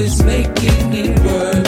[0.00, 1.67] is making it worse.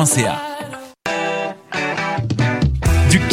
[0.01, 0.50] Du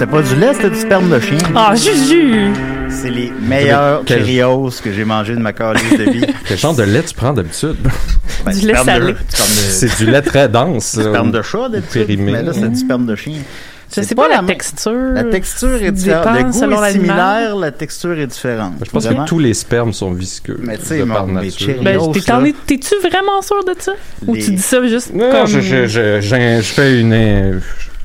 [0.00, 1.36] c'était pas du lait, c'était du sperme de chien.
[1.54, 2.52] Ah, Juju!
[2.88, 6.24] C'est les meilleurs Quel- Cheerios que j'ai mangé de ma calice de vie.
[6.48, 7.76] Quel genre de lait tu prends d'habitude?
[8.46, 9.12] Ben, Du lait sperme salé.
[9.12, 10.96] du sperme de- C'est du lait très dense.
[10.96, 12.06] du sperme de chat, d'habitude.
[12.06, 12.32] périmé.
[12.32, 13.34] Mais là, c'est du sperme de chien.
[13.90, 14.92] Je C'est sais pas, pas la même- texture.
[15.14, 16.22] La texture est différente.
[16.24, 16.92] dépend Le goût selon est l'animal.
[17.16, 18.72] similaire, la texture est différente.
[18.84, 19.24] Je pense Vraiment.
[19.24, 20.58] que tous les spermes sont visqueux.
[20.62, 21.66] Mais tu sais, de mon- par mes nature.
[21.66, 22.48] Cheerios, Ben, t'es- t'en là.
[22.48, 23.92] es- T'es-tu vraiment sûr de ça?
[24.26, 25.46] Ou Les- tu dis ça juste Non, comme...
[25.48, 27.12] je, je, je, je- je fais une.
[27.12, 27.58] euh,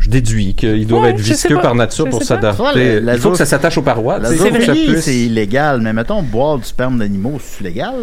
[0.05, 3.01] Je déduis qu'ils doivent Ouais, être visqueux par nature pour s'adapter.
[3.03, 4.19] Il faut que ça s'attache aux parois.
[4.19, 7.95] Puisse- c'est illégal, mais mettons, boire du sperme d'animaux, c'est légal?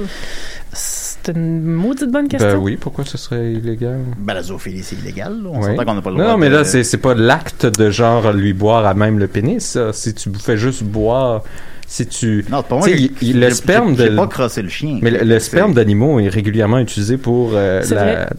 [0.73, 2.51] C'est une maudite bonne question.
[2.55, 4.01] Ben oui, pourquoi ce serait illégal?
[4.19, 5.51] Ben, la zoophilie, c'est illégal, là.
[5.53, 5.67] On Oui.
[5.77, 7.67] s'entend qu'on n'a pas le Non, droit non, mais de- là, c'est c'est pas l'acte
[7.67, 9.65] de genre lui boire à même le pénis.
[9.65, 9.93] ça.
[9.93, 11.43] Si tu fais juste boire,
[11.93, 12.43] si tu.
[12.51, 14.99] Non, pas moi il- le j'ai- sperme j'ai de- pas crossé le chien.
[15.03, 17.83] Mais le, sperme d'animaux est régulièrement utilisé pour euh,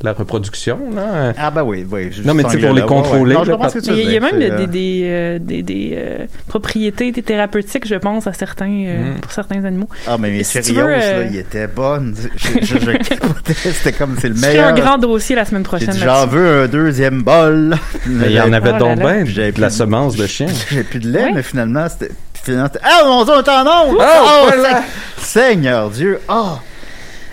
[0.01, 0.79] la, reproduction.
[0.95, 1.33] Là.
[1.37, 2.09] Ah, ben oui, oui.
[2.25, 3.45] Non, mais tu sais, pour les contrôler, ouais.
[3.45, 5.91] Non, il y a, il y a veux même dire, des, des, euh, des, des,
[5.95, 9.19] euh, propriétés des thérapeutiques, je pense, à certains, euh, Mm.
[9.19, 9.87] pour certains animaux.
[10.07, 12.15] Ah, mais mes Si Cheerios, euh, là, ils étaient bonnes.
[12.35, 13.53] Je, je, je capotais.
[13.53, 14.67] C'était comme, c'est le meilleur.
[14.69, 15.93] un grand dossier la semaine J'ai prochaine.
[15.95, 17.75] j'en veux un deuxième bol.
[18.07, 20.47] Mais il y en avait Oh là donc bien J'avais de la semence de chien.
[20.71, 22.11] J'ai plus de lait, mais finalement, c'était.
[22.47, 23.97] Ah, mon Dieu, on est en onde!
[23.99, 24.83] Oh, voilà.
[25.17, 26.19] Seigneur Dieu!
[26.27, 26.59] Ah!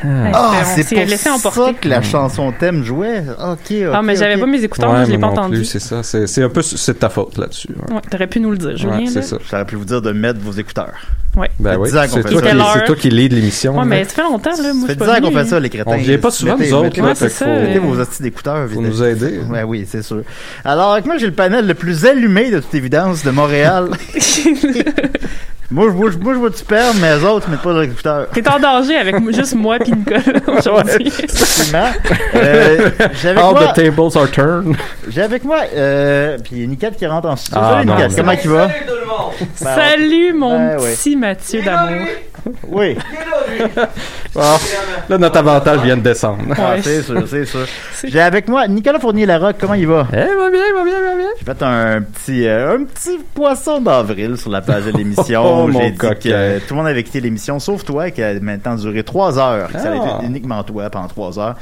[0.03, 1.75] Ouais, Ah, c'est pour laissé ça emporter.
[1.75, 3.23] que la chanson thème jouait.
[3.39, 3.75] Ok, ok.
[3.93, 4.41] Ah, mais j'avais ok.
[4.41, 5.65] pas mes écouteurs, Ouais, je l'ai pas non entendu.
[5.67, 6.03] c'est ça.
[6.03, 7.69] C'est un peu c'est de ta faute là-dessus.
[7.89, 7.95] ouais.
[7.97, 8.99] Ouais, T'aurais pu nous le dire, Julien.
[9.01, 9.23] Ouais, c'est là.
[9.27, 9.37] ça.
[9.51, 10.95] J'aurais pu vous dire de mettre vos écouteurs.
[11.37, 11.49] Ouais.
[11.61, 12.81] Ben fait oui, 10 ans qu'on c'est toi, ça.
[12.81, 13.73] qui- toi lead l'émission.
[13.75, 13.85] Ouais, là.
[13.85, 14.57] mais ça fait longtemps, là.
[14.57, 15.45] Moi, Ça fait suis 10 pas ans qu'on fait hein.
[15.45, 15.91] ça, les crétins.
[15.93, 18.67] On vient pas souvent, Mettez- nous autres, là, c'est Mettez vos hosties d'écouteurs.
[18.67, 18.81] Vite.
[18.81, 19.41] nous aider.
[19.49, 20.23] Ouais, oui, c'est sûr.
[20.65, 23.91] Alors, avec moi, j'ai le panel le plus allumé de toute évidence de Montréal.
[25.71, 28.27] moi, je vois, moi, je vois du sperme, mais les autres, mettent pas leurs écouteurs.
[28.33, 30.21] T'es en danger avec juste moi puis Nicolas
[30.59, 31.13] aujourd'hui.
[32.35, 32.91] Euh,
[33.21, 34.77] j'ai avec All moi, the tables are turned.
[35.09, 37.61] j'ai avec moi, euh, puis il y a Nicat qui rentre en studio.
[37.63, 38.69] Ah, Salut, Nicat, comment il va?
[38.69, 38.85] Salut,
[40.35, 40.95] mon Ben ouais.
[40.95, 42.07] petit Mathieu d'amour.
[42.69, 42.97] Oui.
[44.35, 44.41] Bon,
[45.09, 46.43] là, notre avantage vient de descendre.
[46.57, 47.67] Ah, c'est sûr, c'est sûr.
[48.05, 50.07] J'ai avec moi Nicolas Fournier-Larocque, comment il va?
[50.13, 51.27] Eh, va bien, va bien, va bien.
[51.39, 55.43] J'ai fait un petit, euh, un petit poisson d'avril sur la page de l'émission.
[55.51, 56.31] Oh, mon J'ai dit coquin.
[56.31, 59.69] que tout le monde avait quitté l'émission, sauf toi, qui a maintenant duré trois heures.
[59.73, 61.57] Ça a été uniquement toi pendant trois heures.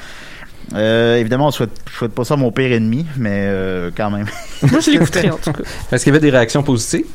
[0.74, 4.10] Euh, évidemment, on souhaite, je souhaite pas ça à mon pire ennemi, mais euh, quand
[4.10, 4.26] même.
[4.62, 5.62] Moi, je l'écouterai, en tout cas.
[5.90, 7.06] Est-ce qu'il y avait des réactions positives?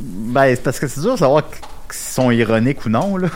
[0.00, 1.42] Ben, c'est parce que c'est dur de savoir
[1.90, 3.28] s'ils sont ironiques ou non, là.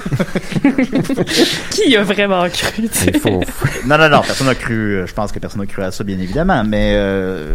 [1.70, 3.18] Qui y a vraiment cru, tu sais?
[3.18, 3.40] Faut.
[3.86, 4.96] Non, non, non, personne n'a cru.
[4.98, 7.54] euh, Je pense que personne n'a cru à ça, bien évidemment, mais euh,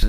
[0.00, 0.06] je-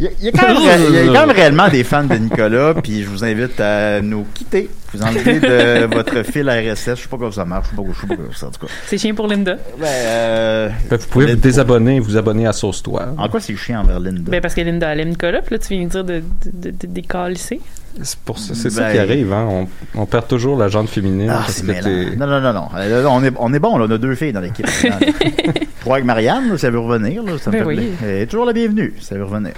[0.00, 1.68] il y, a- il y a quand même ré- il y a quand même réellement
[1.68, 4.70] des fans de Nicolas, puis je vous invite à nous quitter.
[4.94, 6.90] Vous enlevez de votre fil RSS.
[6.96, 7.66] Je sais pas comment ça marche.
[7.72, 8.72] Je sais pas, je sais pas comment ça, en tout cas.
[8.86, 9.56] C'est chien pour Linda.
[9.78, 13.06] Ben, euh, Vous pouvez vous désabonner et vous abonner à Sauce Toi.
[13.18, 14.30] en quoi c'est chiant envers Linda?
[14.30, 16.70] Ben, parce que Linda elle aime Nicolas, puis là, tu viens me dire de, de,
[16.70, 17.60] de, de décalisser.
[18.02, 19.46] C'est pour ça, c'est ça Ben- qui arrive, hein.
[19.50, 21.30] On, on perd toujours la jante féminine.
[21.30, 21.82] Ah, parce c'est que mêlant.
[22.10, 22.68] t'es- Non, non, non, non.
[22.76, 23.86] Euh, on, est, on est bon, là.
[23.88, 24.66] On a deux filles dans l'équipe.
[25.80, 27.22] crois que Marianne, ça veut revenir.
[27.22, 27.90] Là, ça me Ben oui.
[28.02, 28.94] Elle est toujours la bienvenue.
[29.00, 29.52] Ça veut revenir.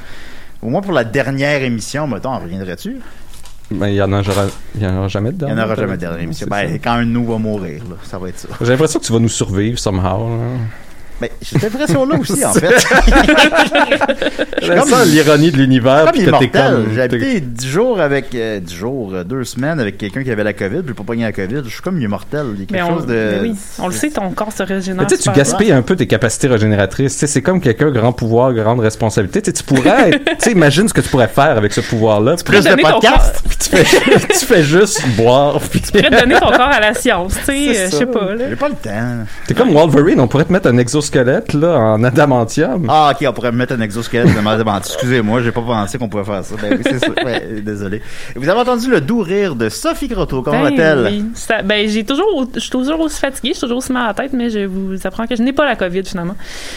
[0.62, 2.96] Au moins pour la dernière émission, mettons, en reviendrais-tu?
[3.70, 5.46] Ben, il y en en aura jamais dedans.
[5.48, 6.46] Il n'y en aura jamais de dernière émission.
[6.50, 8.48] Ben, quand un de nous va mourir, là, ça va être ça.
[8.60, 10.28] J'ai l'impression que tu vas nous survivre, somehow.
[10.28, 10.36] là.
[11.20, 12.68] Mais j'ai cette impression-là aussi, en fait.
[14.66, 16.04] Comme- ça l'ironie de l'univers.
[16.12, 16.50] Comme t'es
[16.94, 20.44] J'ai habité 10 jours avec, euh, 10 jours, euh, deux semaines avec quelqu'un qui avait
[20.44, 21.62] la COVID, puis j'ai pas pogné la COVID.
[21.64, 22.46] Je suis comme immortel.
[22.54, 23.38] Il y a quelque Mais on, chose de.
[23.42, 25.02] oui, on le sait, ton corps se régénère.
[25.02, 27.18] Mais tu sais, tu gaspilles un peu tes capacités régénératrices.
[27.18, 29.42] Tu c'est comme quelqu'un, grand pouvoir, grande responsabilité.
[29.42, 32.36] Tu tu pourrais tu sais, imagine ce que tu pourrais faire avec ce pouvoir-là.
[32.44, 33.42] Plus de donner ton podcasts.
[33.60, 35.60] tu fais, tu fais juste boire.
[35.60, 38.34] Puis Tu pourrais donner ton corps à la science, tu sais, euh, je sais pas,
[38.34, 38.48] là.
[38.48, 39.24] J'ai pas le temps.
[39.46, 40.78] T'es comme Wolverine, on pourrait te mettre un
[41.14, 42.86] exosquelette, là, en adamantium.
[42.88, 44.78] Ah, ok, on pourrait me mettre un exosquelette de Marie Demant.
[44.78, 46.54] Excusez-moi, j'ai pas pensé qu'on pouvait faire ça.
[46.60, 47.10] Ben oui, c'est ça.
[47.24, 48.00] Ouais, désolé.
[48.36, 50.42] Vous avez entendu le doux rire de Sophie Grotto.
[50.42, 51.06] Comment Ben va-t-elle?
[51.12, 51.24] oui.
[51.34, 54.08] Ça- ben, j'ai toujours, je suis toujours aussi fatiguée, je suis toujours aussi mal à
[54.08, 56.36] la tête, mais je vous apprends que je n'ai pas la COVID finalement.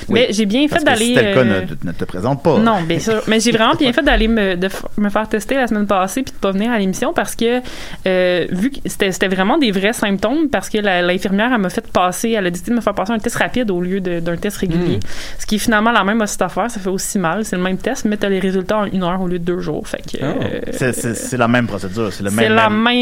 [0.09, 1.05] mais j'ai bien fait d'aller.
[1.05, 2.57] si c'était le cas, euh, ne, ne te présente pas.
[2.57, 3.21] Non, bien sûr.
[3.27, 6.33] Mais j'ai vraiment bien fait d'aller me, de me faire tester la semaine passée puis
[6.33, 7.59] de pas venir à l'émission parce que
[8.07, 11.69] euh, vu que c'était c'était vraiment des vrais symptômes parce que la- l'infirmière elle m'a
[11.69, 14.19] fait passer, elle a décidé de me faire passer un test rapide au lieu de-
[14.23, 14.99] d'un test régulier.
[15.39, 17.45] Ce qui est finalement la même aussi affaire, ça fait aussi mal.
[17.45, 19.59] C'est le même test, mais t'as les résultats en une heure au lieu de deux
[19.59, 19.87] jours.
[19.87, 20.25] Fait que Oh.
[20.41, 22.11] euh, C'est- C'est c'est la même procédure.
[22.13, 22.53] C'est le c'est même.
[22.53, 22.93] la même-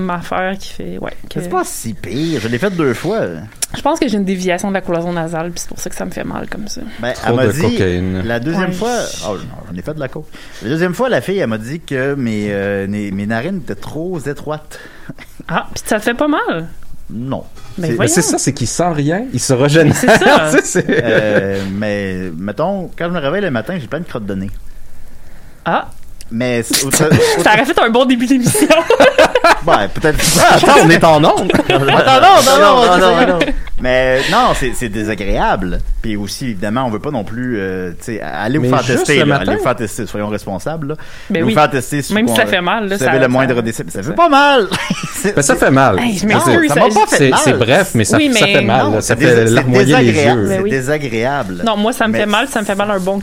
[0.00, 0.98] même affaire qui fait.
[0.98, 1.12] Ouais.
[1.28, 2.40] que- C'est pas si pire.
[2.40, 3.20] Je l'ai fait deux fois.
[3.76, 5.96] Je pense que j'ai une déviation de la cloison nasale, puis c'est pour ça que
[5.96, 6.80] ça me fait mal comme ça.
[7.00, 8.22] Ben, Trop elle m'a de dit, cocaïne.
[8.24, 8.72] la deuxième Ouais.
[8.72, 8.96] fois,
[9.28, 9.40] oh non,
[9.70, 10.26] j'en ai fait de la coke.
[10.62, 13.74] La deuxième fois, la fille, elle m'a dit que mes, euh, mes, mes narines étaient
[13.76, 14.78] trop étroites.
[15.48, 16.66] Ah, puis ça te fait pas mal?
[17.12, 17.44] Non.
[17.78, 18.12] Ben C'est- Mais voyons.
[18.14, 19.94] c'est ça, c'est qu'il sent rien, il se régénère.
[20.50, 20.80] C'est ça.
[20.88, 24.50] Euh, mais, mettons, quand je me réveille le matin, j'ai plein de crottes de nez.
[25.64, 25.88] Ah,
[26.30, 28.66] Mais, ça aurait fait un bon début d'émission.
[29.66, 30.18] ben, peut-être.
[30.40, 31.52] Ah, attends, on est en onde.
[31.52, 33.38] Attends, non, non, non, non, non, non.
[33.80, 35.80] Mais non, c'est désagréable.
[36.02, 39.24] Puis aussi, évidemment, on veut pas non plus, euh, tu sais, aller vous faire tester,
[39.24, 40.88] là, vous faire tester, soyons responsables.
[40.88, 40.94] Là.
[41.28, 41.54] Ben vous oui.
[41.54, 43.56] faire tester si Même vous- si ça fait mal, là, vous ça- avez le moindre
[43.56, 43.84] ça- décès.
[43.88, 44.68] Ça ça- fait pas mal.
[45.14, 45.98] C'est- Ben, ça fait mal.
[45.98, 46.34] Hey, ça ça- m'a
[46.88, 47.38] pas fait mal.
[47.44, 48.84] c'est bref, mais ça, Oui, ça mais fait mal.
[48.86, 49.00] Non.
[49.00, 50.40] Ça c'est fait larmoyer les désagréable.
[50.42, 50.48] yeux.
[50.48, 51.62] Ben C'est désagréable.
[51.66, 53.20] Non, moi, ça me fait mal, ça me fait mal un bon,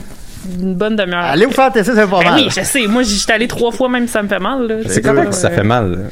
[0.60, 1.24] une bonne demi-heure.
[1.24, 2.40] Allez vous faire tester, ça fait pas Ben mal.
[2.40, 2.86] oui, je sais.
[2.86, 4.66] Moi, j'étais allé trois fois, même si ça me fait mal.
[4.66, 4.74] là.
[4.86, 6.10] C'est correct que ça pas, fait euh, mal.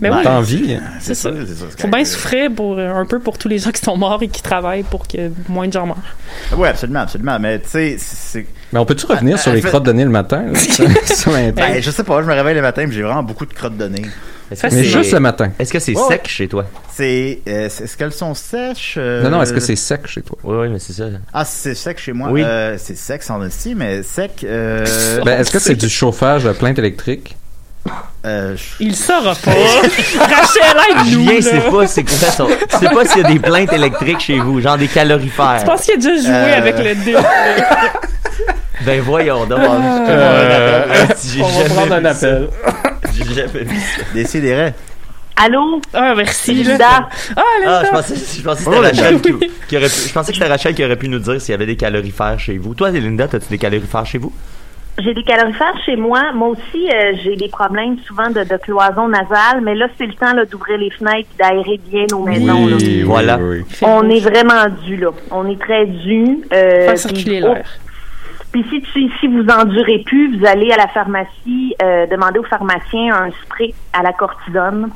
[0.00, 0.20] Ben oui.
[0.22, 0.76] T'as envie.
[1.00, 1.36] C'est ça, ça.
[1.46, 1.64] c'est ça.
[1.70, 4.22] c'est Faut bien souffrir pour, euh, un peu pour tous les gens qui sont morts
[4.22, 5.96] et qui travaillent pour que moins de gens meurent.
[6.56, 7.38] Oui, absolument, absolument.
[7.40, 8.46] Mais tu sais, c'est.
[8.72, 10.42] Mais on peut-tu revenir Ah, sur ah, les fait- crottes de nez le matin?
[10.52, 10.58] là?
[11.54, 13.76] Ben, je sais pas, je me réveille le matin et j'ai vraiment beaucoup de crottes
[13.76, 14.02] de nez.
[14.50, 15.50] Est-ce que Ça, Mais c'est- juste le matin.
[15.58, 16.64] Est-ce que c'est Ouais, sec chez toi?
[16.94, 17.40] C'est.
[17.48, 18.94] euh, c'est- Est-ce qu'elles sont sèches?
[18.96, 20.38] euh, Non, non, est-ce que c'est sec chez toi?
[20.44, 21.04] Oui, oui, mais c'est ça.
[21.34, 22.28] Ah, c'est sec chez moi.
[22.30, 22.42] Oui.
[22.44, 24.44] Euh, c'est sec, sans aussi, mais sec.
[24.44, 24.84] Euh,
[25.24, 27.36] Ben, est-ce que c'est du chauffage à plainte électrique?
[28.24, 29.50] euh, je- Il saura pas.
[30.20, 31.26] Rachel, aide-nous.
[31.26, 31.32] Là.
[31.40, 32.46] c'est pas, c'est son...
[32.46, 35.58] Pas s'il y a des plaintes électriques chez vous, genre des calorifères.
[35.60, 37.16] Je pense qu'il a déjà joué Euh, avec le dé.
[38.84, 39.58] Ben voyons donc.
[39.58, 40.84] Euh,
[41.40, 42.48] on va prendre un appel.
[43.16, 44.02] J'ai jamais vu ça.
[44.14, 44.72] Décidérez.
[45.36, 45.80] Allô?
[45.92, 46.54] Ah, merci.
[46.64, 46.86] Linda?
[46.90, 47.84] Ah, Ah, Linda.
[47.84, 49.02] je pensais, je pensais que Oh, c'était Linda.
[49.02, 51.40] Rachel qui, qui aurait pu, je pensais que c'était Rachel qui aurait pu nous dire
[51.40, 52.74] s'il y avait des calorifères chez vous.
[52.74, 54.32] Toi, Linda, t'as-tu des calorifères chez vous?
[54.98, 56.32] J'ai des calorifères chez moi.
[56.34, 60.14] Moi aussi, euh, j'ai des problèmes souvent de, de cloison nasale, mais là, c'est le
[60.14, 62.66] temps là, d'ouvrir les fenêtres et d'aérer bien nos maisons.
[62.66, 62.76] là.
[62.80, 63.38] Oui, Voilà.
[63.38, 65.10] oui, On est vraiment dû, là.
[65.30, 66.38] On est très dû.
[66.50, 67.66] Euh, Faire circuler oh, l'air.
[68.56, 72.42] Puis si, tu, si vous endurez plus, vous allez à la pharmacie, euh, demander au
[72.42, 74.88] pharmacien un spray à la cortisone.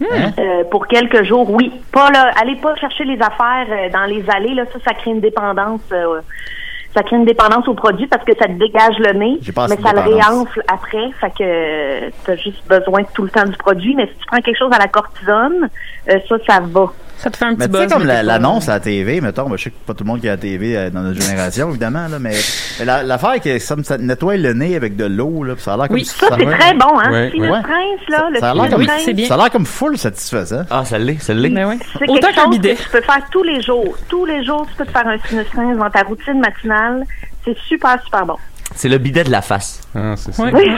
[0.00, 1.70] Euh, pour quelques jours, oui.
[1.92, 5.10] Pas là, allez pas chercher les affaires euh, dans les allées, là, ça, ça crée
[5.10, 5.82] une dépendance.
[5.92, 6.22] euh,
[6.94, 9.38] ça crée une dépendance au produit parce que ça te dégage le nez,
[9.68, 11.10] mais ça le réenfle après.
[11.20, 13.94] Fait que tu as juste besoin tout le temps du produit.
[13.94, 15.68] Mais si tu prends quelque chose à la cortisone,
[16.06, 16.92] ça, ça va.
[17.18, 17.92] Ça te fait un Mais petit buzz.
[17.92, 20.04] comme la- t'es pas- l'annonce à la TV, mettons, ben, je sais que pas tout
[20.04, 22.34] le monde qui a la TV euh, dans notre génération, évidemment, là, mais,
[22.78, 25.74] mais la- l'affaire que ça, me- ça nettoie le nez avec de l'eau, là, ça
[25.74, 26.04] a l'air comme Oui.
[26.04, 27.10] Ça, c'est très bon, hein?
[27.10, 27.30] Ouais.
[27.30, 30.64] Prince, là, le Ça a l'air comme, c'est ça a l'air comme full satisfaisant.
[30.70, 31.48] Ah, ça l'est, ça l'est.
[31.48, 31.78] Mais ouais.
[31.98, 32.74] c'est Autant quelque qu'un chose bidet.
[32.74, 33.96] que tu peux faire tous les jours.
[34.08, 37.02] Tous les jours, tu peux te faire un Sinus Prince dans ta routine matinale.
[37.44, 38.36] C'est super, super bon.
[38.74, 39.80] C'est le bidet de la face.
[39.94, 40.42] Ah, c'est ça.
[40.52, 40.70] Oui.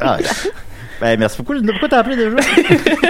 [0.00, 0.18] Ah,
[1.00, 1.54] ben, merci beaucoup.
[1.62, 2.36] Pourquoi t'as appelé déjà?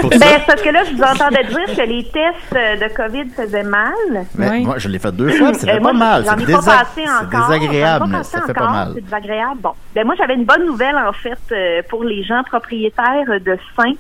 [0.05, 3.31] Ben, c'est parce que là, je vous entendais dire que les tests euh, de COVID
[3.35, 3.93] faisaient mal.
[4.37, 4.61] Mais Ouais.
[4.61, 6.25] moi, je l'ai fait deux fois, ça Euh, fait moi, pas mal.
[6.25, 6.87] J'en C'est désa-
[7.31, 8.93] désagréable, mais ça fait pas mal.
[8.95, 9.61] C'est désagréable.
[9.63, 9.73] Bon.
[9.95, 13.95] Ben, moi, j'avais une bonne nouvelle, en fait, euh, pour les gens propriétaires de seins.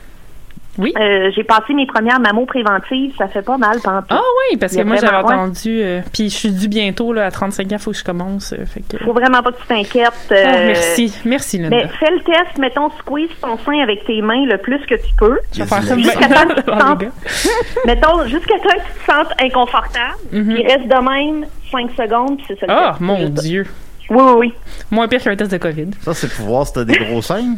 [0.79, 0.93] Oui.
[0.99, 3.15] Euh, j'ai passé mes premières mammos préventives.
[3.17, 4.07] Ça fait pas mal, pantoute.
[4.11, 7.31] Ah oui, parce que moi j'avais entendu, euh, puis je suis due bientôt là, à
[7.31, 8.53] 35 ans, faut que je commence.
[8.53, 9.03] euh, fait que...
[9.05, 10.13] Faut vraiment pas que tu t'inquiètes.
[10.33, 11.77] Euh, merci, merci Linda.
[11.77, 15.15] Mais fais le test, mettons, squeeze ton sein avec tes mains le plus que tu
[15.19, 15.39] peux.
[15.53, 17.05] je vais faire ça Jusqu'à temps que tu te sentes,
[17.87, 20.15] mettons, jusqu'à temps que tu te sentes inconfortable.
[20.33, 20.57] Mhm.
[20.59, 20.95] Il reste de
[21.41, 23.01] même 5 secondes, puis c'est ça le Ah test.
[23.01, 23.67] mon dieu,
[24.11, 24.53] Oui, oui, oui.
[24.91, 25.91] moins pire qu'un test de COVID.
[26.03, 27.55] Ça, c'est pour voir si t'as des gros seins.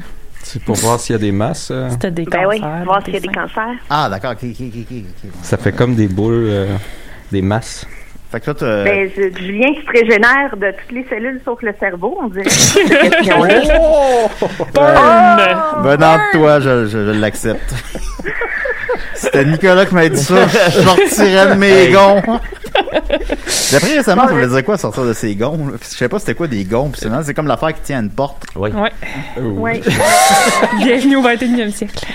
[0.48, 1.70] C'est pour voir s'il y a des masses.
[1.72, 2.48] euh, C'était des Ben cancers.
[2.48, 3.74] oui, dans voir s'il y a des cancers.
[3.90, 4.30] Ah, d'accord.
[4.32, 5.30] Ok, ok, ok, ok, ok.
[5.42, 6.76] Ça fait comme des boules, euh,
[7.32, 7.84] des masses.
[8.30, 8.84] Fait que toi.
[8.84, 12.44] Ben, je- Julien qui se régénère de toutes les cellules sauf le cerveau, on dirait.
[13.20, 14.28] question-là.
[14.74, 15.84] Burn!
[15.84, 17.74] Venant de toi, je, je, je l'accepte.
[19.14, 20.46] C'était Nicolas qui m'a dit ça.
[20.48, 22.22] Je sortirais de mes gonds.
[23.70, 25.56] J'ai appris récemment, ça voulait dire quoi sortir de ses gonds.
[25.66, 25.72] là?
[25.80, 26.90] Je sais pas c'était quoi des gonds.
[26.90, 28.44] Puis c'est c'est comme l'affaire qui tient à une porte.
[28.54, 28.70] Oui.
[28.70, 28.92] Ouais.
[29.40, 29.80] Oui.
[30.78, 31.94] Bienvenue au 21e siècle.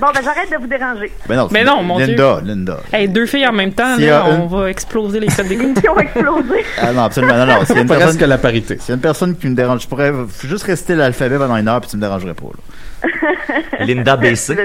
[0.00, 1.10] bon, ben, j'arrête de vous déranger.
[1.28, 2.78] Ben non, Mais c'est non, mon Linda, Linda.
[2.92, 5.28] Hey, deux filles en même temps, S'il y là, a on une- va exploser les
[5.28, 5.74] codes d'écoute.
[5.80, 6.64] Qui ont explosé.
[6.80, 7.36] Ah non, absolument.
[7.36, 7.64] Non, non.
[7.64, 8.78] S'il y a une Presque personne, la parité.
[8.78, 10.12] s'il y a une personne qui me dérange, je pourrais
[10.44, 12.44] juste rester l'alphabet pendant une heure puis tu me dérangerais pas.
[12.46, 12.62] Là.
[13.80, 14.56] Linda BC.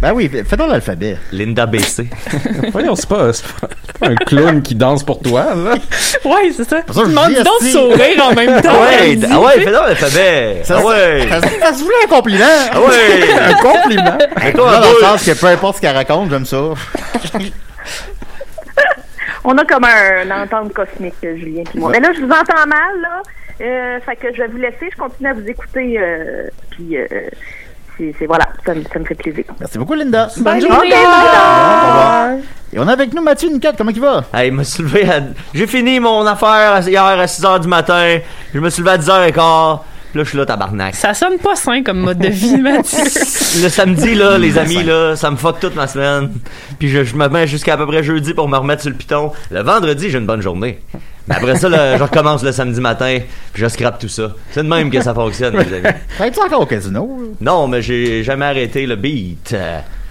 [0.00, 1.16] Ben oui, fais donc l'alphabet.
[1.32, 2.06] Linda BC.
[2.72, 3.68] Voyons, c'est pas, c'est pas,
[4.08, 5.74] un clown qui danse pour toi, là.
[6.24, 6.78] Ouais, c'est ça.
[6.78, 7.70] ça, je Tu demandes dis, donc de esti.
[7.72, 8.70] sourire en même temps.
[8.74, 9.32] Ah ouais, Vas-y.
[9.32, 10.60] ah ouais, fais donc l'alphabet.
[10.64, 11.26] Ça, Ah ouais.
[11.30, 12.44] ça, ça se voulait un compliment.
[12.72, 13.40] Ah ouais.
[13.40, 14.18] Un compliment.
[14.46, 16.58] Et toi, Là, un dans le sens que peu importe ce qu'elle raconte, j'aime ça.
[19.44, 21.90] On a comme un, une entente cosmique, Julien moi.
[21.92, 23.22] Mais là, je vous entends mal, là.
[23.60, 24.88] Euh, fait que je vais vous laisser.
[24.92, 25.96] Je continue à vous écouter.
[25.98, 27.06] Euh, puis, euh,
[28.18, 29.44] c'est voilà, ça, me- ça me fait plaisir.
[29.60, 30.28] Merci beaucoup, Linda.
[30.38, 30.94] Bonne journée.
[30.94, 32.28] Revoir.
[32.72, 33.76] Et on a avec nous Mathieu Nicotte.
[33.78, 34.24] Comment il va?
[34.34, 35.20] Hey, il m'a soulevé à...
[35.54, 38.18] J'ai fini mon affaire hier à 6h du matin.
[38.52, 39.78] Je me suis levé à 10h15.
[40.10, 40.94] Puis là, je suis là, tabarnak.
[40.94, 42.98] Ça sonne pas sain comme mode de vie, Mathieu.
[43.62, 46.30] Le samedi, là, les amis, là, ça me fuck toute ma semaine.
[46.78, 48.96] Puis je, je me mets jusqu'à à peu près jeudi pour me remettre sur le
[48.96, 49.32] piton.
[49.50, 50.80] Le vendredi, j'ai une bonne journée.
[51.26, 53.18] Mais après ça, là, je recommence le samedi matin,
[53.52, 54.34] puis je scrape tout ça.
[54.50, 55.94] C'est de même que ça fonctionne, les amis.
[56.14, 57.18] Travailles-tu encore au casino?
[57.20, 57.28] là?
[57.40, 59.54] Non, mais j'ai jamais arrêté le beat.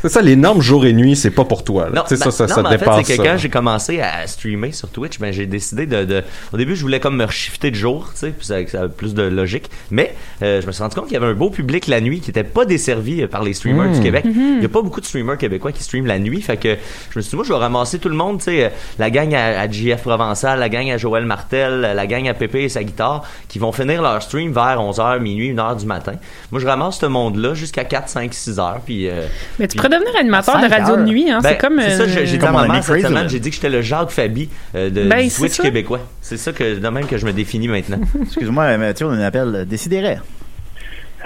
[0.02, 1.92] C'est ça, les normes jour et nuit, c'est pas pour toi, là.
[1.96, 3.50] Non, sais, ça, ben, ça, non, ça mais en fait, dépasse c'est que quand j'ai
[3.50, 6.24] commencé à streamer sur Twitch, ben, j'ai décidé de, de-
[6.54, 8.90] Au début, je voulais comme me shifter de jour, tu sais, puis ça, ça avait
[8.90, 9.70] plus de logique.
[9.90, 10.14] Mais
[10.44, 12.30] euh, je me suis rendu compte qu'il y avait un beau public la nuit qui
[12.30, 14.26] était pas desservi euh, par les streamers du Québec.
[14.26, 14.58] Mm-hmm.
[14.58, 16.76] Il y a pas beaucoup de streamers québécois qui streament la nuit, fait que
[17.12, 19.10] je me suis dit, moi, je vais ramasser tout le monde, tu sais, euh, la
[19.10, 22.64] gang à, à JF Provençal, la gang à Joël Martel, euh, la gang à Pépé
[22.64, 26.14] et sa guitare, qui vont finir leur stream vers 11h, minuit, 1h du matin.
[26.52, 29.10] Moi, je ramasse ce monde-là jusqu'à 4, 5, 6 heures, puis...
[29.10, 29.26] euh,
[29.58, 31.40] Mais tu puis- pourrais devenir animateur de radio de nuit, hein.
[31.42, 31.82] ben, c'est comme.
[31.82, 34.12] c'est ça, j'ai dit à ma mère cette semaine, j'ai dit que j'étais le Jacques
[34.12, 36.02] Fabi euh, de, Ben, du Twitch québécois.
[36.22, 38.00] C'est ça que de même que je me définis maintenant.
[38.22, 40.18] Excuse-moi, Mathieu, on appelle Décidéré.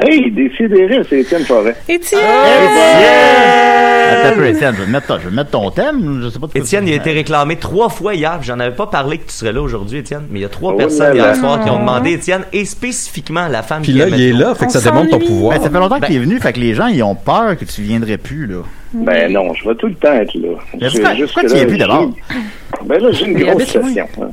[0.03, 1.75] Hey, décidérez, c'est Étienne Forêt.
[1.87, 2.21] Étienne!
[4.13, 6.21] Attends un peu, Étienne, je vais, mettre, je vais mettre ton thème.
[6.23, 8.59] Je sais pas de quoi Étienne, il a été réclamé trois fois hier, puis j'en
[8.59, 10.77] avais pas parlé que tu serais là aujourd'hui, Étienne, mais il y a trois Oh
[10.77, 14.21] personnes hier soir qui ont demandé Étienne, et spécifiquement la femme Puis qui là, il
[14.21, 15.57] est là, fait que ça démontre ton pouvoir.
[15.57, 17.55] Ben, ça fait longtemps Ben- qu'il est venu, fait que les gens, ils ont peur
[17.57, 18.57] que tu viendrais plus, là.
[18.93, 20.49] Ben non, je vais tout le temps être là.
[20.71, 22.09] Pourquoi- tu es plus d'abord?
[22.85, 24.07] Ben là, j'ai une grosse session.
[24.21, 24.29] hein.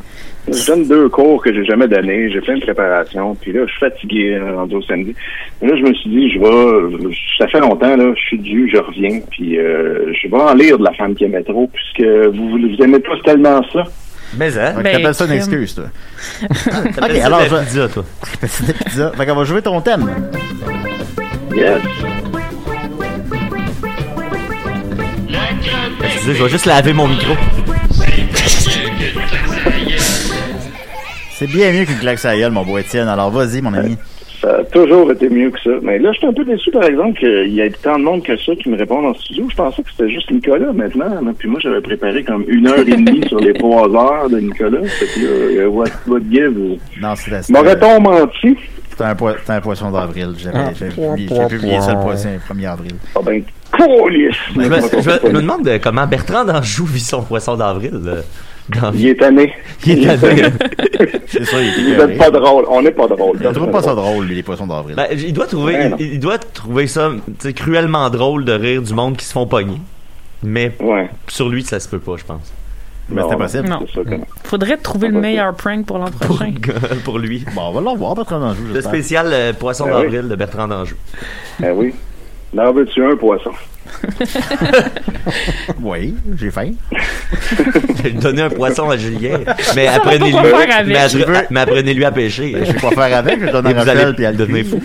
[0.50, 3.70] Je donne deux cours que j'ai jamais donnés, j'ai plein de préparations, puis là, je
[3.70, 5.14] suis fatigué rendu au samedi.
[5.60, 8.70] Mais là, je me suis dit, je vais, ça fait longtemps, là, je suis dû,
[8.72, 12.08] je reviens, puis euh, je vais en lire de la femme qui aimait trop, puisque
[12.34, 13.84] vous, vous aimez tous tellement ça.
[14.36, 15.38] Mais hein, Ben, t'appelles ça une crème.
[15.38, 15.84] excuse, toi.
[17.02, 18.04] Ok, alors, je- pizza, toi.
[18.40, 19.12] Pizzas.
[19.12, 20.06] Fait qu'on va jouer ton thème.
[21.56, 21.80] Yes.
[26.26, 27.32] Je vais juste laver mon micro.
[31.38, 33.06] C'est bien mieux qu'une claque la gueule, mon beau Étienne.
[33.08, 33.96] Alors, vas-y, mon ami.
[34.40, 35.70] Ça a toujours été mieux que ça.
[35.82, 38.22] Mais là, je suis un peu déçu, par exemple, qu'il y ait tant de monde
[38.24, 39.46] que ça qui me répondent en studio.
[39.50, 41.08] Je pensais que c'était juste Nicolas maintenant.
[41.08, 41.32] là.
[41.38, 44.82] Puis moi, j'avais préparé comme une heure et demie sur les trois heures de Nicolas.
[44.84, 46.78] Fait que là, what, what give?
[47.00, 48.56] Non, c'était c'était- M'aurait-on menti?
[48.90, 49.16] c'était un,
[49.56, 50.34] un poisson d'avril.
[50.38, 51.46] J'avais Ah.
[51.48, 52.92] publié, ça le poisson le 1er avril.
[53.16, 53.42] Ah ben!
[53.78, 58.00] Je me, je me- je me demande de comment Bertrand d'Anjou vit son poisson d'avril.
[58.94, 59.52] Il est tanné.
[59.86, 60.42] Il est tanné.
[61.26, 62.64] C'est ça, il Vous était êtes pas drôle.
[62.68, 63.38] On n'est pas drôle.
[63.42, 64.96] Je trouve pas ça drôle, lui, les poissons d'avril.
[64.96, 65.96] Ben, il doit trouver, Ouais, non.
[65.98, 67.10] il, il doit trouver ça
[67.54, 69.78] cruellement drôle de rire du monde qui se font pogner.
[70.42, 71.08] Mais Ouais.
[71.28, 72.52] sur lui, ça se peut pas, je pense.
[73.10, 73.30] Mais Non.
[73.30, 73.46] Non.
[73.48, 74.26] c'est ça, comment.
[74.44, 76.52] Faudrait trouver le meilleur prank pour l'an Pour, prochain.
[77.04, 77.44] pour lui.
[77.54, 80.02] Bon, on va le revoir, Bertrand d'Anjou, Le spécial euh, poisson Ben oui.
[80.02, 80.94] d'avril de Bertrand d'Anjou.
[81.58, 81.94] Ben oui.
[82.52, 83.50] Là, veux-tu un poisson?
[85.82, 86.70] Oui, j'ai faim.
[88.02, 89.40] J'ai donné un poisson à Julien.
[89.76, 90.42] Mais apprenez-lui, pas
[90.86, 92.54] mais, appre- Il veut- mais apprenez-lui à pêcher.
[92.60, 94.80] Je sais quoi faire avec, je donne à vous allez puis à le devenir fou.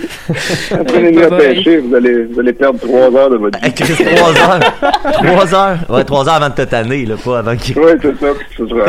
[0.74, 3.72] Apprenez-nous à pêcher, vous allez, vous allez perdre trois heures de votre vie.
[4.16, 4.60] Trois heures.
[5.24, 5.78] Trois heures.
[5.90, 7.78] Ouais, trois heures avant de te tanner, là, pas avant qu'il.
[7.78, 8.28] Oui, c'est ça.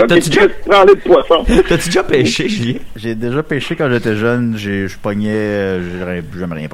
[0.02, 0.30] Un T'as-tu
[0.66, 1.44] prends-les de poisson.
[1.68, 2.78] T'as-tu déjà pêché, Julien?
[2.96, 4.54] J'ai déjà pêché quand j'étais jeune.
[4.56, 5.30] J'ai, je pognais.
[5.32, 6.68] euh, J'aime rien.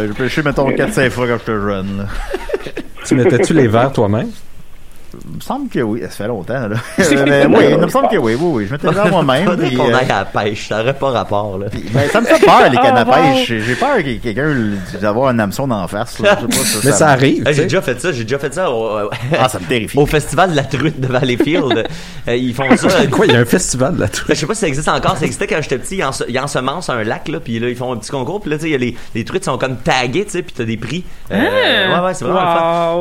[0.00, 1.98] Ben, j'ai pêché, mettons, 4-5 fois quand j'étais jeune.
[1.98, 2.04] Là.
[3.06, 4.30] Tu mettais-tu les verres toi-même?
[5.30, 6.00] Il me semble que oui.
[6.02, 6.76] Ça fait longtemps, là.
[7.00, 8.66] Euh, mais oui, il me semble que oui, oui, oui.
[8.66, 9.56] Je m'étais là moi-même.
[9.56, 10.68] Puis, qu'on euh, aille à la pêche.
[10.68, 11.66] Ça aurait pas rapport, là.
[11.92, 13.12] ben, ça me fait peur, les cannes à wow.
[13.12, 13.52] pêche.
[13.52, 14.54] J'ai peur que quelqu'un
[15.00, 16.18] d'avoir un hameçon d'en face.
[16.20, 16.38] là.
[16.40, 18.54] Je sais pas, ça, Mais ça me- arrive, j'ai déjà fait ça, j'ai déjà fait
[18.54, 19.98] ça au, Ah, ça me terrifie.
[19.98, 21.86] au festival de la truite de Valleyfield.
[22.28, 22.88] Euh, ils font ça.
[23.10, 25.16] Quoi, il y a un festival là Ben, je sais pas si ça existe encore,
[25.16, 27.76] ça existait quand j'étais petit, ils, ense- ils ensemencent un lac, là, puis là, ils
[27.76, 29.58] font un petit concours, puis là, tu sais, il y a les, les truites sont
[29.58, 31.04] comme taguées, tu sais, puis t'as des prix.
[31.32, 31.98] Euh, Hein?
[32.00, 33.00] ouais, ouais, c'est vraiment le fun.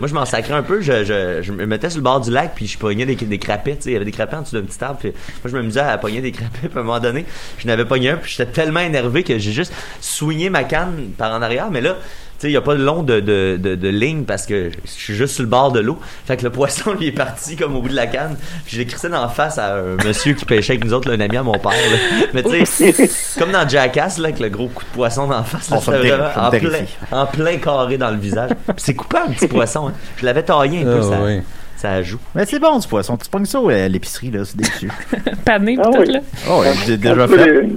[0.00, 2.30] Moi, je m'en sacrais un peu, je, je, je me mettais sur le bord du
[2.30, 4.66] lac, puis je pognais des, des crapets, il y avait des crapets en dessous d'un
[4.66, 7.24] petit arbre, puis moi, je m'amusais à pogner des crapets, puis à un moment donné,
[7.58, 11.32] je n'avais pogné un, puis j'étais tellement énervé que j'ai juste swingé ma canne par
[11.32, 11.96] en arrière, mais là,
[12.42, 15.14] il n'y a pas de long de, de, de, de ligne parce que je suis
[15.14, 15.98] juste sur le bord de l'eau.
[16.26, 18.36] Fait que le poisson, lui, est parti comme au bout de la canne.
[18.64, 21.14] Puis je l'ai crissé d'en face à un monsieur qui pêchait avec nous autres, là,
[21.16, 21.72] un ami à mon père.
[21.72, 22.26] là.
[22.34, 25.70] Mais tu sais, comme dans Jackass, là, avec le gros coup de poisson d'en face,
[25.70, 28.50] là, c'était vraiment en plein, en plein carré dans le visage.
[28.76, 29.88] C'est coupant, un petit poisson.
[29.88, 29.92] Hein.
[30.18, 31.42] Je l'avais taillé un peu, Ah, ça, ouais.
[31.86, 32.18] Ça joue.
[32.34, 33.16] Mais c'est bon, ce poisson.
[33.16, 34.40] Tu pognes ça à l'épicerie, là.
[34.44, 34.88] C'est délicieux.
[35.44, 36.06] Pané, Ah oui.
[36.12, 36.20] là.
[36.50, 37.46] Oh, ouais, j'ai déjà fait.
[37.62, 37.68] Les,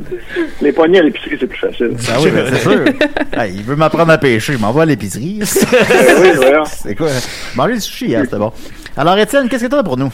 [0.62, 1.92] les poignets à l'épicerie, c'est plus facile.
[2.10, 2.86] Ah oui, ben, c'est sûr.
[3.40, 4.54] Hey, il veut m'apprendre à pêcher.
[4.54, 5.40] Il m'envoie à l'épicerie.
[5.40, 6.64] Ben oui, voilà.
[6.66, 7.10] C'est quoi?
[7.56, 8.52] Manger du sushi, hein, c'était bon.
[8.98, 10.12] Alors, Étienne, qu'est-ce que t'as pour nous?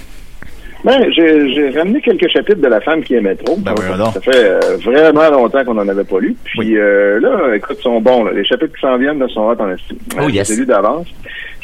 [0.83, 3.55] Ben, j'ai j'ai ramené quelques chapitres de La femme qui aimait trop.
[3.57, 6.35] Ben oui, ça, ça fait euh, vraiment longtemps qu'on n'en avait pas lu.
[6.43, 8.23] Puis euh, là, écoute, ils sont bons.
[8.25, 8.31] Là.
[8.33, 9.97] Les chapitres qui s'en viennent là, sont hot en estime.
[10.17, 10.47] Oh, Euh, yes.
[10.47, 11.07] J'ai lu d'avance.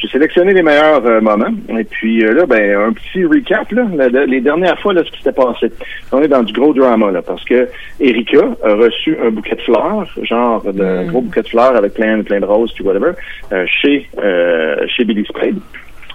[0.02, 1.54] J'ai sélectionné les meilleurs euh, moments.
[1.70, 3.72] Et puis là, ben, un petit recap.
[3.72, 5.72] Là, La- la- les dernières fois, là, ce qui s'était passé.
[6.12, 7.68] On est dans du gros drama, là, parce que
[8.00, 11.94] Erika a reçu un bouquet de fleurs, genre de un gros bouquet de fleurs avec
[11.94, 13.12] plein, plein de roses, puis whatever,
[13.52, 15.58] euh, chez, euh, chez Billy Spade.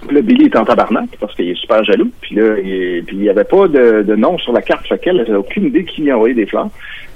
[0.05, 2.11] Puis là, Billy est en tabarnak parce qu'il est super jaloux.
[2.21, 4.87] Puis là, il puis il n'y avait pas de, de nom sur la carte.
[4.87, 6.69] Fait qu'elle n'avait aucune idée qui lui envoyé des fleurs.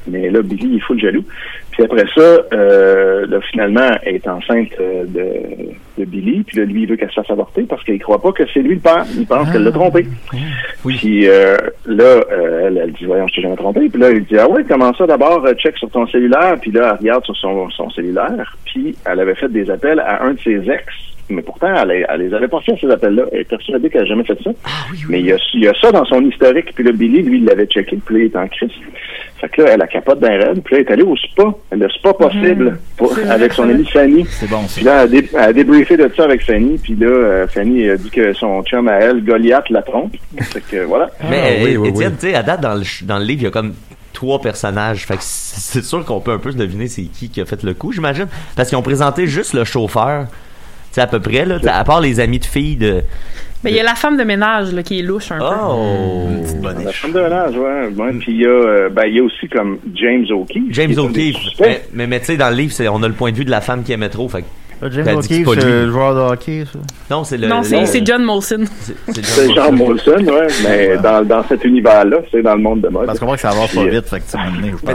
[0.08, 1.24] Mais là, Billy, il est full jaloux.
[1.72, 2.22] Puis après ça,
[2.54, 6.44] euh, là, finalement, elle est enceinte euh, de, de Billy.
[6.44, 8.62] Puis là, lui, il veut qu'elle se fasse avorter parce qu'il croit pas que c'est
[8.62, 9.06] lui le père.
[9.15, 10.06] Il pense qu'elle l'a trompé.
[10.86, 13.89] Puis euh, là, euh, elle, elle dit, voyons, je t'ai jamais trompé.
[13.89, 15.06] Puis là, il dit, ah ouais, comment ça?
[15.06, 16.58] D'abord, euh, check sur ton cellulaire.
[16.60, 18.58] Puis là, elle regarde sur son, son cellulaire.
[18.65, 20.86] Puis elle avait fait des appels à un de ses ex.
[21.32, 23.24] Mais pourtant, elle, elle les avait pas fait, ces appels-là.
[23.32, 24.52] Elle est persuadée qu'elle n'a jamais fait ça.
[25.10, 26.74] Mais il y, a, il y a ça dans son historique.
[26.76, 27.98] Puis là, Billy, lui, il l'avait checké.
[28.06, 28.70] Puis là, il est en crise.
[29.39, 30.62] Fait que là, elle a capote d'un raid.
[30.63, 31.44] Puis là, elle est allée au spa.
[31.72, 34.26] Le spa possible pour, C'est avec son amie Fanny.
[34.30, 36.78] C'est bon, Puis là, elle a, dé- elle a débriefé de ça avec Fanny.
[36.78, 40.13] Puis là, euh, Fanny a dit que son chum à elle, Goliath, la trompe.
[40.39, 41.10] Fait que voilà.
[41.30, 42.17] Mais oui, euh, oui, Étienne, oui.
[42.20, 43.74] tu sais, à date, dans le, dans le livre, il y a comme
[44.13, 45.06] trois personnages.
[45.08, 47.46] Fait que c'est c'est sûr qu'on peut un peu se deviner c'est qui qui a
[47.46, 48.28] fait le coup, j'imagine.
[48.56, 50.28] Parce qu'ils ont présenté juste le chauffeur.
[50.91, 51.58] Tu sais, à peu près, là.
[51.73, 53.01] À part les amis de filles de.
[53.63, 55.45] Mais il y a la femme de ménage, là, qui est louche un peu.
[55.45, 56.27] Oh!
[56.30, 57.88] Une petite La femme de ménage, ouais.
[57.95, 58.12] ouais.
[58.19, 60.63] Puis il y, a, euh, ben, il y a aussi comme James O'Keefe.
[60.71, 61.38] James O'Keefe.
[61.60, 63.45] Mais, mais, mais tu sais, dans le livre, c'est- on a le point de vue
[63.45, 64.27] de la femme qui aimait trop.
[64.30, 64.43] Fait
[64.89, 65.72] James que c'est O'Keefe, pas c'est lui.
[65.72, 66.80] le joueur de hockey, ça.
[67.10, 67.48] non, c'est le.
[67.48, 68.63] non, c'est John Molson.
[68.80, 68.96] c'est-
[69.48, 70.12] John Jean Molson.
[70.26, 70.48] Ouais.
[70.63, 73.06] Mais dans, dans cet univers-là, c'est dans le monde de mode.
[73.06, 74.32] Parce qu'on voit que ça avance pas vite, fait que, tu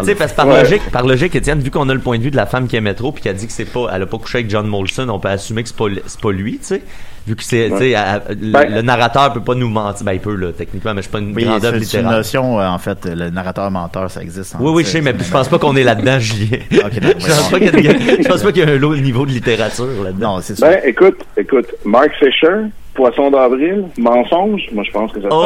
[0.05, 0.63] sais, de- parce que par Ouais.
[0.63, 2.77] logique, par logique, Étienne, vu qu'on a le point de vue de la femme qui
[2.77, 4.67] aimait trop, puis qui a dit que c'est pas, elle a pas couché avec John
[4.67, 6.83] Molson, on peut assumer que c'est pas, c'est pas lui, tu sais.
[7.27, 10.13] Vu que c'est, tu sais, elle- le, Ben- le narrateur peut pas nous mentir, ben
[10.13, 12.03] il peut là, techniquement, mais je suis pas une Oui, grande œuvre c'est c'est une
[12.05, 12.19] littéraire.
[12.19, 14.55] notion, euh, en fait, le narrateur-menteur, ça existe.
[14.55, 16.59] en- Oui, oui, je sais, mais je pense pas qu'on est là-dedans, Julien.
[16.85, 18.79] Ok, ben, je, pense pas qu'il y a, je pense pas qu'il y a un
[18.79, 20.37] lot niveau de littérature là-dedans.
[20.37, 20.59] Non, c'est.
[20.61, 25.43] Ben, écoute, écoute, Mark Fisher, Poisson d'avril, mensonge, moi je pense que ça se Oh!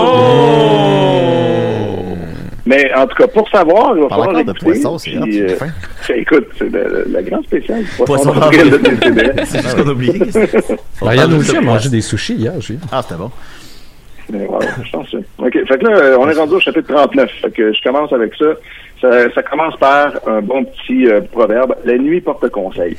[2.66, 5.10] Mais en tout cas, pour savoir, il va Parle falloir encore de écouter, poisson, c'est
[5.10, 5.48] puis, euh.
[6.14, 7.82] Écoute, c'est le- la grande spéciale.
[8.06, 8.78] Poisson d'avril.
[9.46, 10.20] C'est juste qu'on a oublié.
[11.02, 13.30] Marianne aussi de a mangé des sushis hier, j'ai Ah, c'était bon.
[14.32, 15.52] Mais voilà, je pense que c'est- OK.
[15.66, 17.28] Fait que là, on est rendu au chapitre 39.
[17.42, 18.44] Fait que je commence avec ça.
[19.00, 21.74] Ça, ça commence par un bon petit euh, proverbe.
[21.84, 22.96] La nuit porte conseil.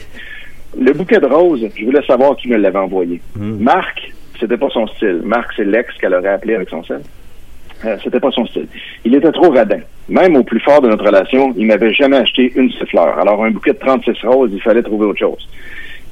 [0.80, 3.22] Le bouquet de roses, je voulais savoir qui me l'avait envoyé.
[3.36, 5.22] Marc, c'était pas son style.
[5.24, 7.02] Marc, c'est l'ex qu'elle aurait appelé avec son sel.
[7.86, 8.68] Euh, c'était pas son style.
[9.04, 9.80] Il était trop radin.
[10.08, 13.18] Même au plus fort de notre relation, il m'avait jamais acheté une seule fleur.
[13.20, 15.48] Alors, un bouquet de 36 roses, il fallait trouver autre chose.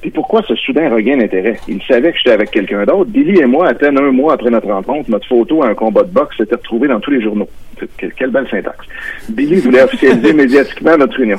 [0.02, 1.60] Puis pourquoi ce soudain regain d'intérêt?
[1.68, 3.10] Il savait que j'étais avec quelqu'un d'autre.
[3.12, 6.04] Billy et moi, à peine un mois après notre rencontre, notre photo à un combat
[6.04, 7.50] de boxe s'était retrouvée dans tous les journaux.
[7.98, 8.86] Que- Quelle belle syntaxe.
[9.30, 11.38] Billy voulait officialiser médiatiquement notre union.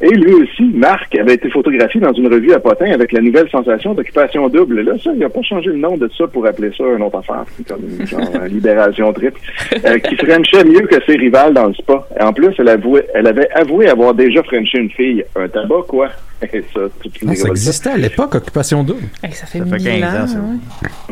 [0.00, 3.48] Et lui aussi, Marc, avait été photographié dans une revue à Potin avec la nouvelle
[3.50, 4.82] sensation d'occupation double.
[4.82, 7.18] Là, ça, il n'a pas changé le nom de ça pour appeler ça une autre
[7.18, 9.40] affaire, comme genre euh, libération triple,
[9.84, 12.06] euh, qui frenchait mieux que ses rivales dans le spa.
[12.18, 15.24] Et en plus, elle, avouait, elle avait avoué avoir déjà frenché une fille.
[15.34, 16.10] Un tabac, quoi?
[16.52, 16.80] Et ça,
[17.26, 19.02] Ah, ça existait à l'époque, Occupation Double.
[19.24, 20.26] Hey, ça fait, Ça fait 1000 15 ans, ans.
[20.28, 20.38] ça.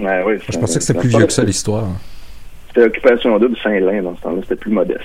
[0.01, 0.07] ouais.
[0.07, 1.87] Ouais, ouais, Je pensais que c'était plus vieux que ça, l'histoire.
[2.69, 5.01] C'était Occupation Double Saint-Lin dans ce temps-là, c'était plus modeste.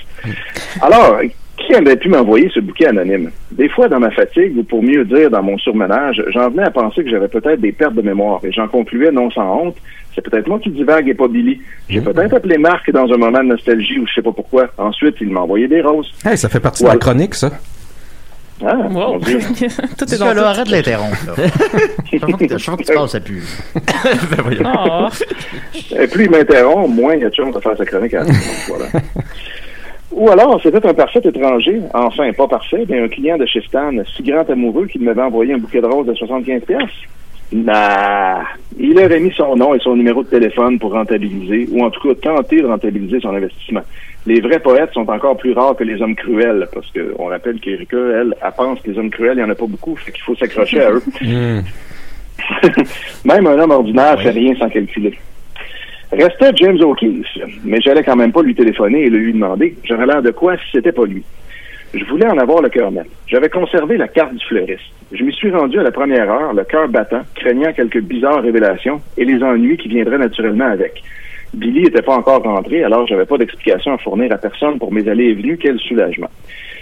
[0.80, 1.18] Alors,
[1.66, 3.30] qui aurait pu m'envoyer ce bouquet anonyme?
[3.50, 6.70] Des fois, dans ma fatigue, ou pour mieux dire, dans mon surmenage, j'en venais à
[6.70, 9.76] penser que j'avais peut-être des pertes de mémoire, et j'en concluais, non sans honte,
[10.14, 11.60] c'est peut-être moi qui divague et pas Billy.
[11.88, 14.68] J'ai peut-être appelé Marc dans un moment de nostalgie ou je sais pas pourquoi.
[14.76, 16.12] Ensuite, il m'a envoyé des roses.
[16.24, 17.50] Hey, ça fait partie de la chronique, ça.
[18.64, 19.18] Ah, Wow.
[19.98, 21.16] Tout est dans là, arrête de l'interrompre.
[21.26, 21.44] là.
[22.12, 23.42] Je sens que- tu passes à plus.
[24.64, 25.08] Oh.
[25.98, 28.22] Et plus il m'interrompt, moins il y a de chances de faire sa chronique à
[28.24, 28.32] la
[28.68, 28.84] voilà.
[30.12, 33.90] Ou alors, c'était un parfait étranger, enfin pas parfait, mais un client de chez Stan,
[34.14, 36.78] si grand amoureux qu'il m'avait envoyé un bouquet de roses de 75 pièces.
[37.52, 38.44] Nah,
[38.78, 42.00] il aurait mis son nom et son numéro de téléphone pour rentabiliser, ou en tout
[42.08, 43.82] cas tenter de rentabiliser son investissement.
[44.26, 47.96] Les vrais poètes sont encore plus rares que les hommes cruels, parce qu'on rappelle qu'Erika,
[47.96, 50.22] elle, elle pense que les hommes cruels, il n'y en a pas beaucoup, fait qu'il
[50.22, 51.02] faut s'accrocher à eux.
[53.24, 55.18] Même un homme ordinaire fait rien sans calculer.
[56.12, 57.26] Restait James O'Keefe,
[57.64, 59.74] mais j'allais quand même pas lui téléphoner et lui demander.
[59.84, 61.24] J'aurais l'air de quoi si c'était pas lui.
[61.94, 63.06] Je voulais en avoir le cœur net.
[63.26, 64.82] J'avais conservé la carte du fleuriste.
[65.10, 69.00] Je m'y suis rendu à la première heure, le cœur battant, craignant quelques bizarres révélations
[69.16, 71.02] et les ennuis qui viendraient naturellement avec.
[71.54, 75.06] Billy n'était pas encore rentré, alors j'avais pas d'explication à fournir à personne pour mes
[75.08, 75.58] allées et venues.
[75.60, 76.30] Quel soulagement.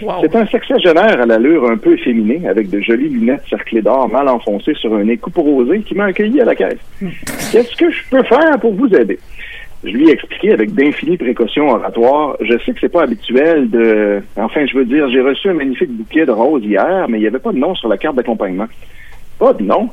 [0.01, 0.13] Wow.
[0.21, 4.27] C'est un sexagénaire à l'allure un peu efféminée, avec de jolies lunettes cerclées d'or mal
[4.29, 6.79] enfoncées sur un nez couperosé qui m'a accueilli à la caisse.
[7.51, 9.19] Qu'est-ce que je peux faire pour vous aider?
[9.83, 12.37] Je lui ai expliqué avec d'infinies précautions oratoires.
[12.41, 14.21] Je sais que c'est pas habituel de...
[14.37, 17.27] Enfin, je veux dire, j'ai reçu un magnifique bouquet de roses hier, mais il n'y
[17.27, 18.67] avait pas de nom sur la carte d'accompagnement.
[19.39, 19.89] Pas de nom?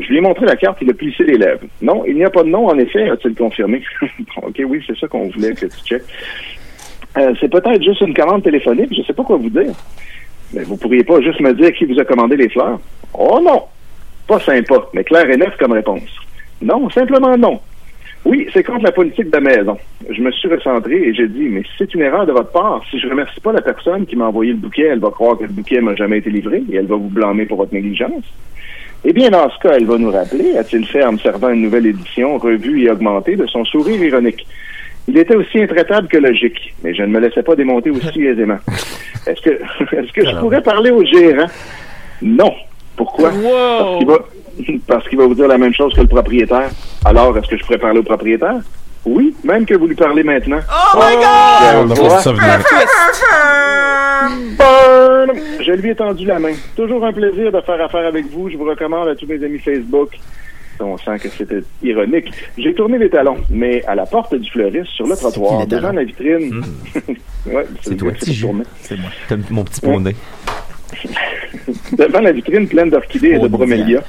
[0.00, 1.60] Je lui ai montré la carte, il a plissé les lèvres.
[1.82, 3.82] Non, il n'y a pas de nom, en effet, a-t-il confirmé?
[4.42, 6.02] OK, oui, c'est ça qu'on voulait que tu checkes.
[7.18, 9.74] Euh, c'est peut-être juste une commande téléphonique, je sais pas quoi vous dire.
[10.54, 12.80] Mais vous pourriez pas juste me dire qui vous a commandé les fleurs?
[13.14, 13.64] Oh non!
[14.26, 16.08] Pas sympa, mais clair et net comme réponse.
[16.62, 17.60] Non, simplement non.
[18.24, 19.78] Oui, c'est contre la politique de la maison.
[20.08, 22.98] Je me suis recentré et j'ai dit, mais c'est une erreur de votre part, si
[22.98, 25.50] je remercie pas la personne qui m'a envoyé le bouquet, elle va croire que le
[25.50, 28.24] bouquet m'a jamais été livré et elle va vous blâmer pour votre négligence.
[29.04, 31.62] Eh bien, dans ce cas, elle va nous rappeler, a-t-il fait en me servant une
[31.62, 34.46] nouvelle édition, revue et augmentée de son sourire ironique.
[35.08, 38.58] Il était aussi intraitable que logique, mais je ne me laissais pas démonter aussi aisément.
[39.26, 41.46] Est-ce que, est-ce que je pourrais parler au gérant?
[42.20, 42.52] Non.
[42.96, 43.30] Pourquoi?
[43.30, 44.18] Parce qu'il va,
[44.86, 46.68] parce qu'il va vous dire la même chose que le propriétaire.
[47.04, 48.60] Alors, est-ce que je pourrais parler au propriétaire?
[49.04, 50.60] Oui, même que vous lui parlez maintenant.
[50.68, 51.96] Oh my God!
[55.62, 56.52] Je lui ai tendu la main.
[56.76, 58.50] Toujours un plaisir de faire affaire avec vous.
[58.50, 60.18] Je vous recommande à tous mes amis Facebook.
[60.82, 62.32] On sent que c'était ironique.
[62.56, 66.04] J'ai tourné les talons, mais à la porte du fleuriste, sur le trottoir, devant la
[66.04, 66.62] vitrine.
[67.46, 68.12] ouais, C'est toi.
[68.80, 69.10] C'est moi.
[69.28, 70.14] T'as mon petit poney.
[71.96, 74.02] Devant la vitrine pleine d'orchidées et de Oh, bromélias,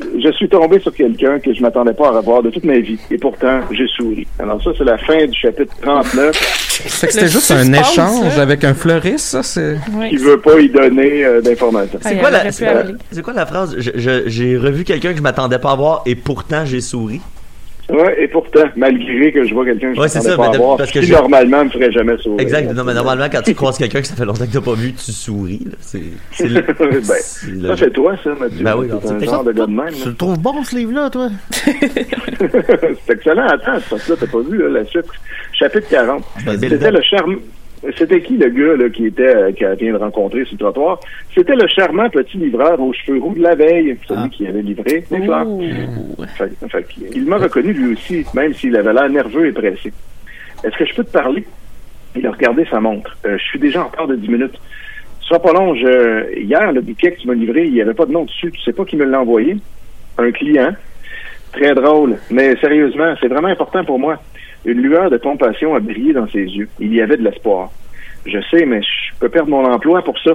[0.00, 2.98] je suis tombé sur quelqu'un que je m'attendais pas à revoir de toute ma vie.
[3.10, 4.26] Et pourtant, j'ai souri.
[4.38, 6.34] Alors ça, c'est la fin du chapitre 39.
[6.36, 8.42] Fait que c'était juste un échange là.
[8.42, 9.76] avec un fleuriste, ça, c'est...
[9.96, 10.10] Ouais.
[10.10, 11.98] qui veut pas y donner euh, d'informations.
[12.04, 13.76] Ah, C'est quoi, la, quoi la phrase?
[13.78, 17.20] Je- je- J'ai revu quelqu'un que je m'attendais pas à voir et pourtant j'ai souri.
[17.88, 20.42] Ouais, et pourtant, malgré que je vois quelqu'un que je Ouais, c'est m'attendais ça, pas
[20.42, 22.40] mais à de- voir, parce que qui j'ai- normalement me ferait jamais sourire.
[22.40, 22.72] Exact.
[22.74, 24.92] Non, mais normalement, quand tu croises quelqu'un que ça fait longtemps que t'as pas vu,
[24.92, 25.60] tu souris.
[25.66, 25.72] là.
[25.80, 28.64] C'est, c'est le- Ben, c'est le- Ça, c'est toi, ça, Mathieu.
[28.64, 29.94] Ben oui, c'est non, un c'est- genre de gars de même.
[30.02, 31.28] Tu le trouves bon, ce livre-là, toi?
[33.06, 33.46] c'est excellent.
[33.46, 35.04] Attends, parce que là, t'as pas vu là, la suite.
[35.52, 36.24] Chapitre 40.
[36.44, 37.36] Ben, C'était le charme.
[37.96, 40.98] C'était qui le gars là, qui était euh, qui vient de rencontrer sur le trottoir?
[41.34, 44.28] C'était le charmant petit livreur aux cheveux roux de la veille, celui Ah.
[44.30, 45.46] qui avait livré les fleurs.
[46.36, 49.92] Fait- fait il m'a reconnu lui aussi, même s'il avait l'air nerveux et pressé.
[50.64, 51.44] Est-ce que je peux te parler?
[52.16, 53.16] Il a regardé sa montre.
[53.26, 54.58] Euh, je suis déjà en retard de 10 minutes.
[55.20, 55.74] Ce sera pas long.
[55.74, 56.40] Je...
[56.40, 58.50] Hier, le bouquet que tu m'as livré, il n'y avait pas de nom dessus.
[58.52, 59.56] Tu sais pas qui me l'a envoyé?
[60.18, 60.72] Un client.
[61.52, 62.16] Très drôle.
[62.30, 64.18] Mais sérieusement, c'est vraiment important pour moi.
[64.66, 66.68] Une lueur de compassion a brillé dans ses yeux.
[66.80, 67.70] Il y avait de l'espoir.
[68.26, 70.32] Je sais, mais je peux perdre mon emploi pour ça.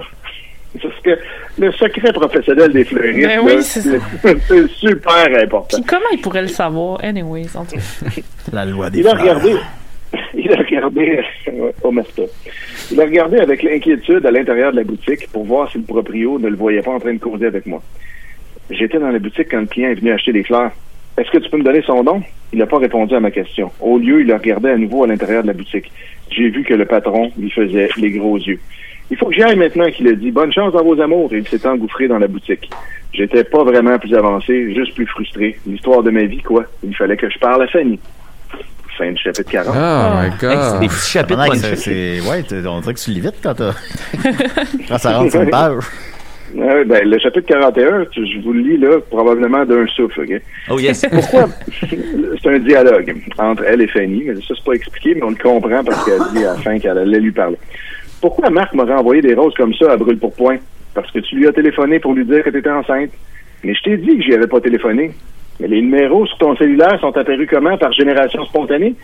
[0.81, 1.19] Parce que
[1.59, 3.97] le secret professionnel des fleuristes, Ben oui, c'est ça.
[4.47, 5.77] c'est super important.
[5.77, 7.03] Puis comment il pourrait le savoir?
[7.03, 8.21] Anyways, en tout cas.
[8.53, 9.55] La loi des Il a regardé.
[10.33, 11.19] Il a regardé.
[11.83, 11.93] oh.
[12.91, 16.39] Il a regardé avec l'inquiétude à l'intérieur de la boutique pour voir si le proprio
[16.39, 17.81] ne le voyait pas en train de causer avec moi.
[18.69, 20.71] J'étais dans la boutique quand le client est venu acheter des fleurs.
[21.17, 22.21] Est-ce que tu peux me donner son nom?
[22.53, 23.71] Il n'a pas répondu à ma question.
[23.79, 25.91] Au lieu, il a regardé à nouveau à l'intérieur de la boutique.
[26.31, 28.59] J'ai vu que le patron lui faisait les gros yeux.
[29.09, 30.31] Il faut que j'y aille maintenant, qu'il a dit.
[30.31, 31.33] Bonne chance dans vos amours.
[31.33, 32.69] Et il s'est engouffré dans la boutique.
[33.13, 35.59] J'étais pas vraiment plus avancé, juste plus frustré.
[35.67, 36.63] L'histoire de ma vie, quoi.
[36.83, 37.99] Il fallait que je parle à Fanny.
[38.97, 39.75] Fin du chapitre 40.
[39.75, 40.51] Oh my god.
[40.51, 41.39] Hey, c'est des petits chapitres
[42.29, 43.73] ouais, t'es- on dirait que tu lis vite quand t'as,
[44.87, 45.83] quand ça rentre sur une page.
[46.53, 50.39] Ouais, ben, le chapitre 41, tu- je vous le lis là, probablement d'un souffle?
[50.69, 51.05] Oh yes.
[51.11, 51.47] Pourquoi?
[52.41, 54.23] c'est un dialogue entre elle et Fanny.
[54.27, 56.77] mais Ça, c'est pas expliqué, mais on le comprend parce qu'elle dit à la fin
[56.79, 57.57] qu'elle allait lui parler.
[58.21, 60.57] Pourquoi Marc m'aurait envoyé des roses comme ça à brûle pour point?
[60.93, 63.11] Parce que tu lui as téléphoné pour lui dire que tu étais enceinte.
[63.63, 65.11] Mais je t'ai dit que j'y avais pas téléphoné.
[65.59, 67.77] Mais les numéros sur ton cellulaire sont apparus comment?
[67.77, 68.95] Par génération spontanée?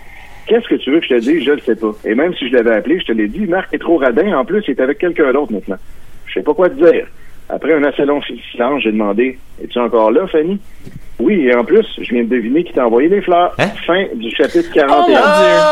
[0.48, 1.44] Qu'est-ce que tu veux que je te dise?
[1.46, 1.92] Je le sais pas.
[2.06, 4.38] Et même si je l'avais appelé, je te l'ai dit, Marc est trop radin.
[4.38, 5.78] En plus, il est avec quelqu'un d'autre maintenant.
[6.26, 7.06] Je sais pas quoi te dire.
[7.50, 10.60] Après un assez long silence, j'ai demandé Es-tu encore là, Fanny?
[11.20, 13.54] Oui, et en plus, je viens de deviner qui t'a envoyé des fleurs.
[13.58, 13.70] Hein?
[13.88, 15.20] Fin du chapitre 41.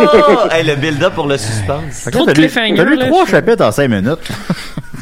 [0.01, 0.47] Oh!
[0.51, 2.09] hey, le build-up pour le suspense.
[2.11, 4.31] Trop de T'as lu, cliffhanger, t'as lu là, trois chapitres en cinq minutes.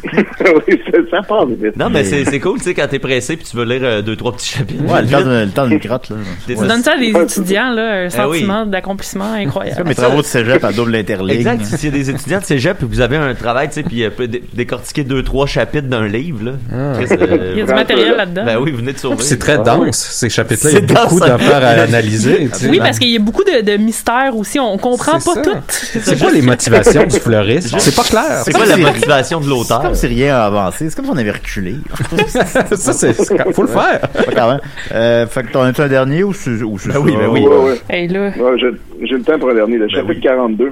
[0.68, 0.80] oui,
[1.12, 1.78] ça, vite.
[1.78, 4.16] Non, mais c'est cool, tu sais, quand t'es pressé puis tu veux lire euh, deux,
[4.16, 4.84] trois petits chapitres.
[4.86, 6.16] Ouais, le temps, de- le temps d'une crotte, là.
[6.48, 8.38] Tu donnes ça à des étudiants, là, un Ah oui.
[8.40, 9.78] sentiment d'accomplissement incroyable.
[9.78, 11.38] comme mes travaux de cégep à double interligne.
[11.38, 11.66] Exact.
[11.66, 14.04] S'il y a des étudiants de cégep et vous avez un travail, tu sais, puis
[14.04, 14.10] euh,
[14.54, 16.52] décortiquer deux, trois chapitres d'un livre, là.
[16.96, 18.46] Chris, euh, Il y a du matériel là-dedans.
[18.46, 19.16] Ben oui, vous venez de sauver.
[19.18, 20.72] Puis c'est très dense, ces chapitres-là.
[20.72, 22.50] Il y a beaucoup d'affaires à analyser.
[22.70, 24.60] Oui, parce qu'il y a beaucoup de, de mystères aussi.
[24.60, 25.42] On comprend pas ça.
[25.42, 25.52] tout.
[25.70, 27.74] C'est quoi les motivations du fleuriste?
[27.80, 28.42] C'est pas clair.
[28.44, 29.92] C'est quoi la motivation de l'auteur?
[29.94, 30.90] Comme si rien avancé.
[30.90, 31.76] C'est comme si on avait reculé.
[32.28, 33.14] ça, c'est,
[33.54, 34.02] faut le faire.
[34.36, 34.60] Quand même.
[34.94, 37.42] Euh, fait que t'en as un dernier ou c'est, ou c'est Ben oui, ben oui.
[37.42, 37.82] Ouais, ouais.
[37.90, 38.30] Hey, là.
[38.38, 39.78] Ouais, j'ai- j'ai le temps pour un dernier.
[39.78, 40.72] Le chapitre 42.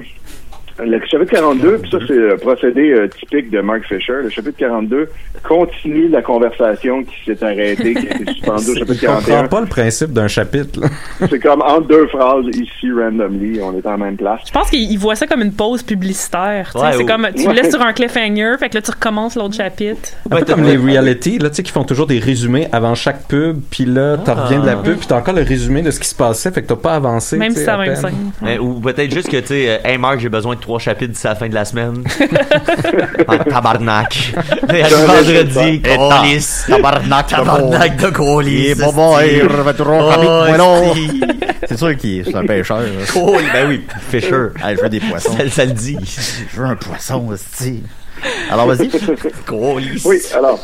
[0.84, 4.14] Le chapitre 42, puis ça, c'est le procédé euh, typique de Mark Fisher.
[4.22, 5.08] Le chapitre 42
[5.46, 9.48] continue la conversation qui s'est arrêtée, qui a été suspendue au chapitre Je comprends 41.
[9.48, 10.80] pas le principe d'un chapitre.
[11.30, 14.40] C'est comme entre deux phrases, ici, randomly, on est en même place.
[14.46, 16.70] Je pense qu'il il voit ça comme une pause publicitaire.
[16.74, 17.54] Ouais, c'est ou- comme tu Ouais.
[17.54, 20.10] le laisses sur un cliffhanger, fait que là tu recommences l'autre chapitre.
[20.30, 22.94] Un Ouais, peu comme les reality, là, tu sais, qui font toujours des résumés avant
[22.94, 24.44] chaque pub, puis là, t'en Ah.
[24.44, 26.62] reviens de la pub, puis t'as encore le résumé de ce qui se passait, fait
[26.62, 27.36] que t'as pas avancé.
[27.36, 27.94] Même si scène.
[28.44, 31.12] Euh, ou peut-être juste que, tu sais, euh, hey Marc, j'ai besoin de trois chapitres
[31.12, 32.02] d'ici la fin de la semaine.
[33.28, 34.32] ah, tabarnak.
[34.72, 36.64] Et vendredi, colis.
[36.66, 38.74] Tabarnak, Tabarnak de colis.
[38.76, 39.16] Bon, bon,
[39.76, 40.12] toujours
[40.58, 40.94] Oh.
[41.68, 42.82] C'est sûr qu'il est un pêcheur.
[43.12, 44.48] Cool, ben oui, Fisher.
[44.62, 45.36] Ah, je veux des poissons.
[45.36, 45.98] Ça, ça le dit.
[46.52, 47.82] Je veux un poisson, aussi.
[48.50, 48.88] Alors, vas-y.
[49.44, 50.02] Colis.
[50.06, 50.58] Oui, alors,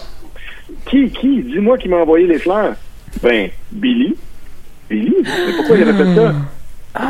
[0.87, 2.75] qui, qui, dis-moi qui m'a envoyé les fleurs?
[3.23, 4.15] Ben, Billy.
[4.89, 5.15] Billy?
[5.23, 6.35] Mais pourquoi il avait fait ça?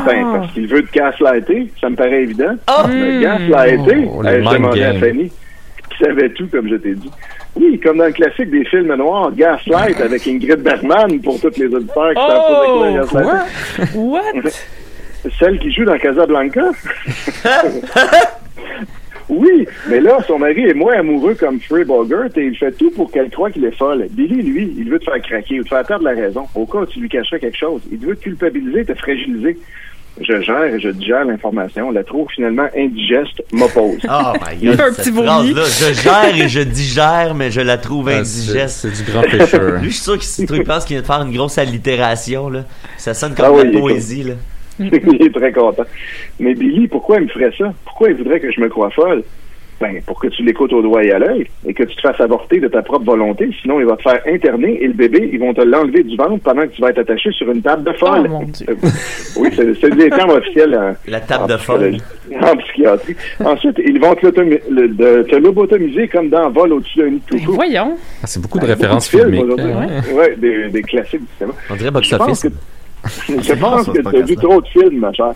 [0.05, 2.55] Ben, parce qu'il veut te gaslighter, ça me paraît évident.
[2.67, 2.85] Ah!
[2.87, 4.07] Me gaslighter?
[4.11, 4.93] Oh, Hey, je demandais à.
[4.95, 5.31] Fanny,
[5.89, 7.09] qui savait tout, comme je t'ai dit.
[7.55, 11.65] Oui, comme dans le classique des films noirs, Gaslight avec Ingrid Bergman pour toutes les
[11.67, 12.93] auditeurs qui savent pas Oh!
[12.93, 13.95] Gaslight.
[13.95, 14.51] What?
[15.39, 16.61] Celle qui joue dans Casablanca?
[19.29, 22.91] oui, mais là, son mari est moins amoureux comme Frey Bogart et il fait tout
[22.91, 24.07] pour qu'elle croie qu'il est folle.
[24.11, 26.45] Billy, lui, il veut te faire craquer ou te faire perdre la raison.
[26.55, 27.81] Au cas où tu lui cacherais quelque chose.
[27.91, 29.57] Il veut te culpabiliser, te fragiliser.
[30.21, 31.91] Je gère et je digère l'information.
[31.91, 33.99] La trop finalement indigeste m'oppose.
[34.09, 34.75] Oh my Il god.
[34.77, 35.53] fait un petit vomi.
[35.55, 38.79] je gère et je digère, mais je la trouve Ah, indigeste.
[38.91, 39.61] c'est du grand pêcheur.
[39.81, 42.49] Lui, je suis sûr qu'il ce truc pense qu'il vient de faire une grosse allitération,
[42.49, 42.65] là.
[42.97, 44.33] Ça sonne comme Ah de oui, la poésie, là.
[45.13, 45.83] il est très content.
[46.39, 47.73] Mais Billy, pourquoi il me ferait ça?
[47.85, 49.23] Pourquoi il voudrait que je me croie folle?
[49.81, 52.19] Ben, pour que tu l'écoutes au doigt et à l'œil et que tu te fasses
[52.19, 53.49] avorter de ta propre volonté.
[53.61, 56.43] Sinon, il va te faire interner et le bébé, ils vont te l'enlever du ventre
[56.43, 58.23] pendant que tu vas être attaché sur une table de folle.
[58.25, 58.65] Oh, mon Dieu.
[58.69, 58.75] Euh,
[59.37, 61.95] oui, c'est c'est des termes officiels en, La table en de folle.
[62.41, 63.15] En psychiatrie.
[63.39, 67.21] Ensuite, ils vont te, l'automi- le- de- te lobotomiser comme dans Vol au-dessus d'un nid
[67.31, 67.97] de Ben, voyons.
[68.21, 69.59] Ah, c'est beaucoup de Ben, références beaucoup de films filmiques.
[69.59, 69.73] aujourd'hui.
[70.11, 70.13] hein.
[70.13, 71.53] Ouais, des, des classiques du cinéma.
[71.69, 72.17] On dirait Je
[73.27, 75.33] je pense ça, que tu as vu trop de films, ma chère.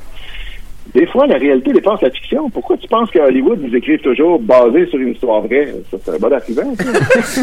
[0.93, 2.49] Des fois, la réalité dépasse la fiction.
[2.49, 5.73] Pourquoi tu penses qu'à Hollywood, ils écrivent toujours basé sur une histoire vraie?
[5.89, 6.41] Ça, c'est un bon ça.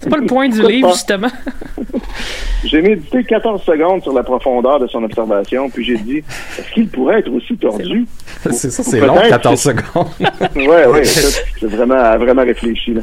[0.00, 1.28] C'est pas le point du livre, justement.
[2.64, 6.88] J'ai médité 14 secondes sur la profondeur de son observation, puis j'ai dit, est-ce qu'il
[6.88, 8.04] pourrait être aussi tordu?
[8.50, 10.08] C'est ça, c'est long, que- 14 secondes.
[10.56, 13.02] ouais, ouais, c'est vraiment, vraiment réfléchi, là.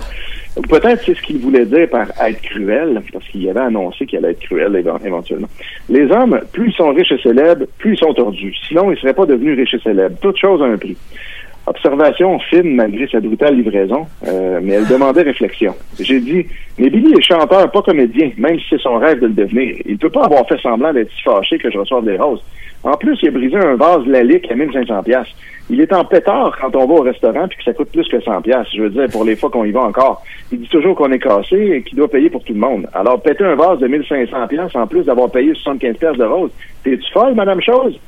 [0.69, 4.31] Peut-être c'est ce qu'il voulait dire par être cruel, parce qu'il avait annoncé qu'il allait
[4.31, 5.49] être cruel éve- éventuellement.
[5.89, 8.55] Les hommes, plus ils sont riches et célèbres, plus ils sont tordus.
[8.67, 10.15] Sinon, ils seraient pas devenus riches et célèbres.
[10.21, 10.95] Toute chose a un prix.
[11.67, 15.73] Observation fine malgré sa brutale livraison, euh, mais elle demandait réflexion.
[15.99, 16.45] J'ai dit,
[16.77, 19.75] mais Billy est chanteur, pas comédien, même si c'est son rêve de le devenir.
[19.85, 22.43] Il peut pas avoir fait semblant d'être si fâché que je reçoive des roses.
[22.83, 25.27] En plus, il a brisé un vase Lalique à 1500 pièces.
[25.71, 28.21] Il est en pétard quand on va au restaurant puis que ça coûte plus que
[28.21, 28.67] 100 pièces.
[28.75, 30.23] Je veux dire, pour les fois qu'on y va encore.
[30.51, 32.87] Il dit toujours qu'on est cassé et qu'il doit payer pour tout le monde.
[32.93, 36.51] Alors, péter un vase de 1500 pièces en plus d'avoir payé 75 pièces de roses.
[36.83, 37.99] T'es-tu folle, Madame Chose?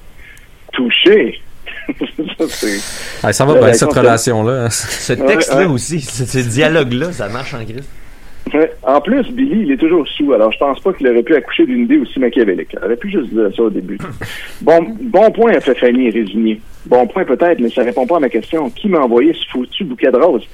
[0.74, 1.42] Touché.
[2.50, 2.68] ça.
[3.24, 4.70] Ah, ça va bien, cette relation-là.
[4.70, 5.66] Ce texte-là ouais.
[5.66, 7.84] aussi, ce, ce dialogue-là, ça marche en gris.
[8.54, 8.72] Ouais.
[8.84, 11.66] En plus, Billy, il est toujours sous, alors je pense pas qu'il aurait pu accoucher
[11.66, 12.70] d'une idée aussi machiavélique.
[12.74, 13.98] Il aurait pu juste dire ça au début.
[14.62, 16.60] Bon, bon point, a fait Fanny résigné.
[16.86, 18.70] Bon point peut-être, mais ça répond pas à ma question.
[18.72, 20.48] Qui m'a envoyé ce foutu bouquet de roses?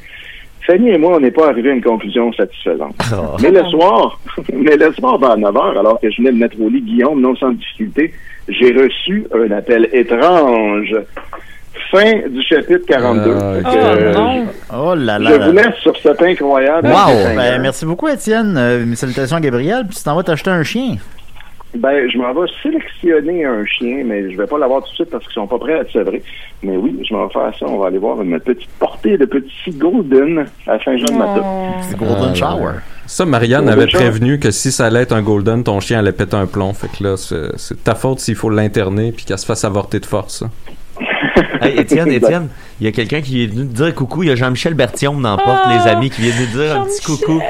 [0.65, 2.95] Fanny et moi, on n'est pas arrivés à une conclusion satisfaisante.
[3.41, 4.19] Mais le soir,
[4.53, 7.21] mais le soir, vers 9 h, alors que je venais de mettre au lit Guillaume,
[7.21, 8.13] non sans difficulté,
[8.47, 10.95] j'ai reçu un appel étrange.
[11.91, 13.35] Fin du chapitre 42.
[13.65, 14.45] Ah, euh, non.
[14.75, 16.87] Oh là là Je vous laisse sur cet incroyable.
[16.87, 17.35] Wow!
[17.35, 18.55] Ben, merci beaucoup, Étienne.
[18.57, 19.85] Euh, mes salutations à Gabriel.
[19.87, 20.97] Puis tu t'en vas t'acheter un chien.
[21.75, 25.09] Ben, je m'en vais sélectionner un chien, mais je vais pas l'avoir tout de suite
[25.09, 26.21] parce qu'ils sont pas prêts à être sevrés.
[26.61, 27.65] Mais oui, je m'en vais faire ça.
[27.67, 31.41] On va aller voir une petite portée de petits Golden à Saint-Jean-de-Mata.
[31.81, 32.71] C'est Golden Ah, Shower.
[33.07, 34.03] Ça, Marianne Golden avait Shower.
[34.03, 36.73] prévenu que si ça allait être un golden, ton chien allait péter un plomb.
[36.73, 39.99] Fait que là, c'est c'est ta faute s'il faut l'interner puis qu'elle se fasse avorter
[39.99, 40.39] de force.
[40.39, 40.49] ça.
[41.61, 42.49] Hey, Étienne, Étienne,
[42.81, 44.23] il y a quelqu'un qui est venu te dire coucou.
[44.23, 46.83] Il y a Jean-Michel Bertillon dans Porte, Ah, les amis, qui vient nous dire un
[46.85, 47.41] petit coucou.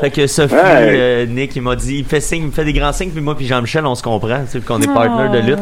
[0.00, 0.60] Fait que Sophie, Ouais.
[0.62, 3.20] euh, Nick, il m'a dit, il fait signe, il me fait des grands signes, puis
[3.20, 4.94] moi puis Jean-Michel, on se comprend, tu sais, qu'on est Oh.
[4.94, 5.58] partner de lutte.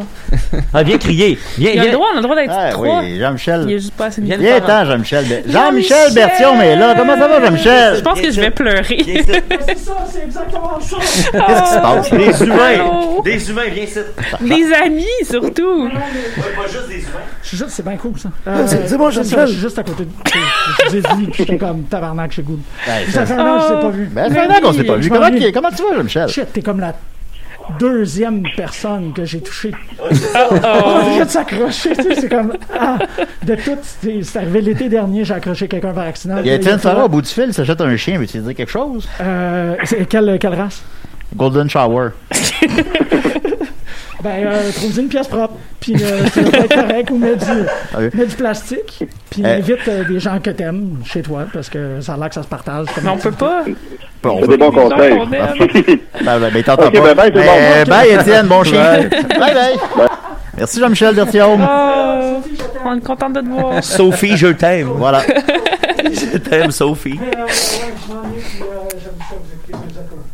[0.75, 1.39] Ah, viens crier.
[1.59, 1.91] Viens, Il a viens.
[1.93, 3.01] le droit, on a le droit d'être Ah, trois.
[3.01, 3.65] oui, Jean-Michel.
[3.67, 5.25] Il est juste pas assez Viens Viens, attends, Jean-Michel.
[5.49, 7.97] Jean-Michel Bertillon, mais là, comment ça va, Jean-Michel?
[7.97, 8.85] Je pense que je vais pleurer.
[9.67, 10.97] C'est ça, c'est exactement ça.
[10.97, 12.11] Qu'est-ce qui se passe?
[12.11, 13.21] Des humains.
[13.25, 13.99] Des humains, viens ici.
[14.41, 15.89] Des amis, surtout.
[15.89, 17.11] Pas juste des humains.
[17.43, 18.29] Je suis juste- C'est bien cool, ça.
[18.45, 19.47] bon, je Jean-Michel.
[19.47, 20.11] Je suis juste à côté de.
[20.85, 22.61] Je vous ai dit, j'étais comme tabarnak chez Good.
[22.87, 24.11] Ouais, Ça fait un an que je t'ai pas vu.
[24.29, 25.09] Ça fait un an qu'on s'est pas vu.
[25.09, 25.41] Comment, m'ennuie.
[25.41, 26.29] qui- comment tu vas, Jean-Michel?
[26.29, 26.95] Shit, t'es comme la
[27.81, 29.73] deuxième personne que j'ai touchée.
[30.01, 30.05] Oh.
[30.85, 32.53] On vient de s'accrocher, tu sais, c'est comme.
[32.79, 32.99] Ah,
[33.43, 36.37] de tout, c'est c'est arrivé l'été dernier, j'ai accroché quelqu'un par accident.
[36.41, 38.19] Il y a Étienne Il fait- au bout du fil, s'achète un chien.
[38.19, 39.09] Veux-tu dire quelque chose?
[39.21, 40.83] Euh, c'est- quelle, quelle race?
[41.35, 42.11] Golden Shower.
[44.23, 47.45] Ben, euh, trouve une pièce propre, puis euh, ça va être correct, ou mets du,
[47.93, 48.09] Ah oui.
[48.15, 49.47] mets du plastique, puis Eh.
[49.47, 52.43] invite euh, des gens que t'aimes chez toi, parce que ça a l'air que ça
[52.43, 52.87] se partage.
[52.95, 53.65] comme Mais on peut pas.
[54.27, 55.13] Bon, C'est des bons conseils.
[55.19, 55.47] on aime.
[56.25, 57.01] Ben, ben, ben, il t'entend Ok, pas.
[57.03, 57.89] ben, bye, tout le Ben, monde.
[57.89, 59.09] bye, Étienne, bon chien.
[59.39, 59.77] Bye, bye.
[60.59, 61.59] Merci, Jean-Michel Bertillon.
[61.61, 62.43] Oh,
[62.85, 63.85] on est content de te voir.
[63.85, 64.89] Sophie, je t'aime.
[64.97, 65.23] Voilà.
[66.13, 67.19] Je t'aime, Sophie.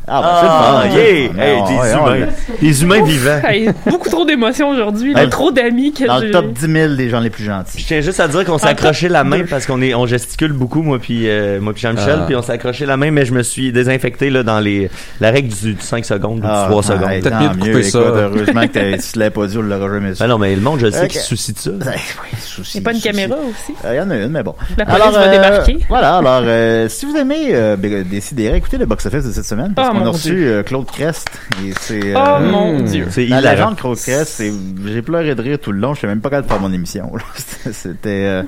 [0.08, 0.98] Ah, ben, Ah, c'est le fun.
[0.98, 1.30] yeah!
[1.34, 2.26] Mais Hey, des humains.
[2.60, 3.40] Des humains vivants.
[3.44, 5.12] Hey, beaucoup trop d'émotions aujourd'hui.
[5.12, 5.24] Dans là.
[5.26, 7.78] le- Trop d'amis que Dans le j'ai- top 10 000 des gens les plus gentils.
[7.80, 10.52] Je tiens juste à dire qu'on s'est accroché la main parce qu'on est on gesticule
[10.52, 12.24] beaucoup moi puis euh, moi puis Jean-Michel Ah.
[12.26, 15.30] puis on s'est accroché la main mais je me suis désinfecté là dans les la
[15.30, 17.10] règle du, du 5 secondes ou du Ah, 3 secondes.
[17.10, 17.98] hey, Peut-être tant mieux de couper mieux, ça.
[18.00, 20.20] écoute, heureusement que t'as- si tu l'avais pas dit, on l'aurait jamais su.
[20.22, 21.08] Ben non mais le monde je sais Ok.
[21.08, 21.70] qui se soucie de ça.
[21.80, 23.08] Eh, oui, souci, Il n'y a pas une souci.
[23.08, 23.72] caméra aussi?
[23.84, 24.54] Euh, Il y en a une, mais bon.
[24.76, 25.78] La police va débarquer.
[25.88, 29.72] Voilà, alors, euh, si vous aimez euh, Bé- Décidérez, écoutez le box-office de cette semaine,
[29.74, 31.28] parce Oh, qu'on a mon reçu euh, Claude Crest.
[31.64, 32.84] Et c'est, Oh euh, mon hmm.
[32.84, 33.06] Dieu.
[33.10, 34.52] C'est La légende Claude Crest, c'est-
[34.86, 36.72] j'ai pleuré de rire tout le long, je sais même pas capable de faire mon
[36.72, 37.10] émission.
[37.14, 37.22] là.
[37.72, 38.42] C'était...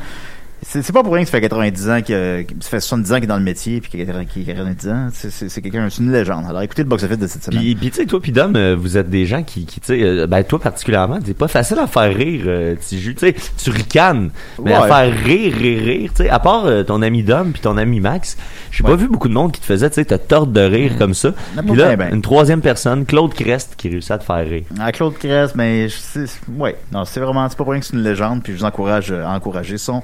[0.82, 3.24] c'est pas pour rien que ça fait 90 ans que ça fait 70 ans qu'il
[3.24, 5.08] est dans le métier puis qu'il a qu'il a 90 ans.
[5.12, 6.44] C'est quelqu'un, c'est une légende.
[6.48, 7.60] Alors écoutez le box-office de cette semaine.
[7.60, 9.86] Puis, puis tu sais, toi, puis Dom, euh, vous êtes des gens qui, qui tu
[9.86, 12.74] sais, euh, ben toi particulièrement, c'est pas facile à faire rire, euh.
[12.88, 14.30] Tu sais, tu ricanes,
[14.62, 17.76] mais à faire rire, rire, rire, tu sais, à part ton ami Dom puis ton
[17.76, 18.36] ami Max,
[18.70, 18.96] j'ai pas Ouais.
[18.96, 21.32] vu beaucoup de monde qui te faisait, tu sais, te tordre de rire comme ça.
[21.32, 22.14] Puis pas là, ben, ben.
[22.16, 24.64] une troisième personne, Claude Crest, qui réussit à te faire rire.
[24.80, 26.24] Ah, Claude Crest, mais sais-
[26.56, 28.64] ouais, non, c'est vraiment, c'est pas pour rien que c'est une légende, puis je vous
[28.64, 30.02] encourage à encourager son,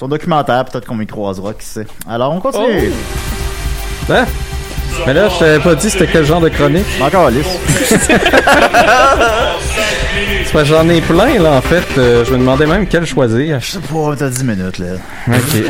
[0.00, 1.86] son documentaire, peut-être qu'on y croisera, qui sait.
[2.08, 2.90] Alors, on continue.
[4.08, 4.24] Hein?
[5.06, 6.86] Mais là, je t'avais pas dit c'était quel genre de chronique.
[7.02, 7.46] Encore lisse.
[10.64, 11.84] J'en ai plein, là, en fait.
[11.98, 13.60] Euh, je me demandais même quel choisir.
[13.60, 14.86] Je sais pas, t'as 10 minutes, là.
[15.28, 15.64] OK.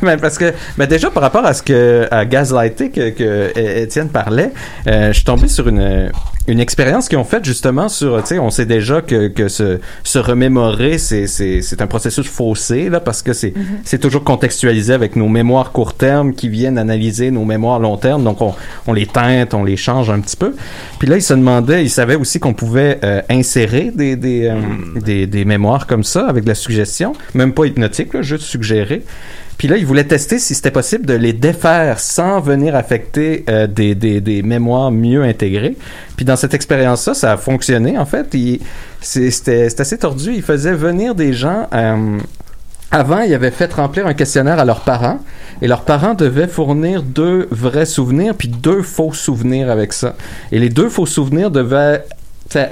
[0.00, 3.82] mais parce que, mais déjà par rapport à ce que, à Gaslighté que, que é-
[3.82, 4.50] Étienne parlait,
[4.86, 6.10] euh, je suis tombé sur une,
[6.48, 9.78] une expérience qu'ils ont faite justement sur, tu sais, on sait déjà que, que se,
[10.02, 14.92] se remémorer, c'est, c'est, c'est un processus faussé, là, parce que c'est, c'est toujours contextualisé
[14.92, 18.24] avec nos mémoires court terme qui viennent analyser nos mémoires long terme.
[18.24, 18.54] Donc, on,
[18.88, 20.54] on les teinte, on les change un petit peu.
[20.98, 24.60] Puis là, il se demandait, il savait aussi qu'on pouvait euh, insérer des, des, euh,
[25.00, 29.04] des, des mémoires comme ça avec de la suggestion, même pas hypnotique, là, juste suggérer.
[29.62, 33.68] Puis là, il voulait tester si c'était possible de les défaire sans venir affecter euh,
[33.68, 35.76] des, des, des mémoires mieux intégrées.
[36.16, 38.26] Puis dans cette expérience-là, ça a fonctionné en fait.
[38.34, 38.58] Il-
[39.00, 40.32] C'était assez tordu.
[40.34, 41.68] Il faisait venir des gens.
[41.74, 42.18] euh,
[42.90, 45.20] avant, ils avaient fait remplir un questionnaire à leurs parents
[45.62, 50.16] et leurs parents devaient fournir deux vrais souvenirs puis deux faux souvenirs avec ça.
[50.50, 52.02] Et les deux faux souvenirs devaient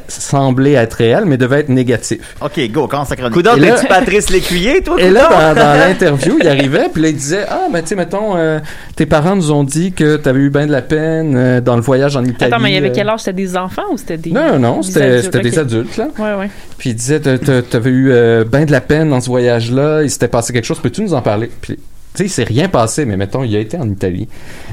[0.09, 2.35] sembler être réels, mais devaient être négatifs.
[2.41, 3.35] OK, go, commence ta chronique.
[3.35, 4.97] Coudon, Et là- t'es-tu Patrice Lécuyer, toi?
[5.01, 7.97] Et là, dans, dans l'interview, il arrivait, puis là, il disait Ah, ben, tu sais,
[7.97, 8.59] mettons, euh,
[8.97, 11.83] tes parents nous ont dit que t'avais eu bien de la peine euh, dans le
[11.83, 12.53] voyage en Italie.
[12.53, 12.93] Attends, mais il y avait euh.
[12.95, 13.21] quel âge?
[13.21, 14.31] C'était des enfants ou c'était des.
[14.31, 16.09] Non, non, non, c'était des adultes, là.
[16.19, 16.51] Ouais, ouais.
[16.79, 20.03] Puis il disait T'a- t'a- T'avais eu euh, bien de la peine dans ce voyage-là,
[20.03, 21.51] il s'était passé quelque chose, peux-tu nous en parler?
[21.61, 21.83] Puis, tu
[22.15, 24.29] sais, il s'est rien passé, mais mettons, il a été en Italie.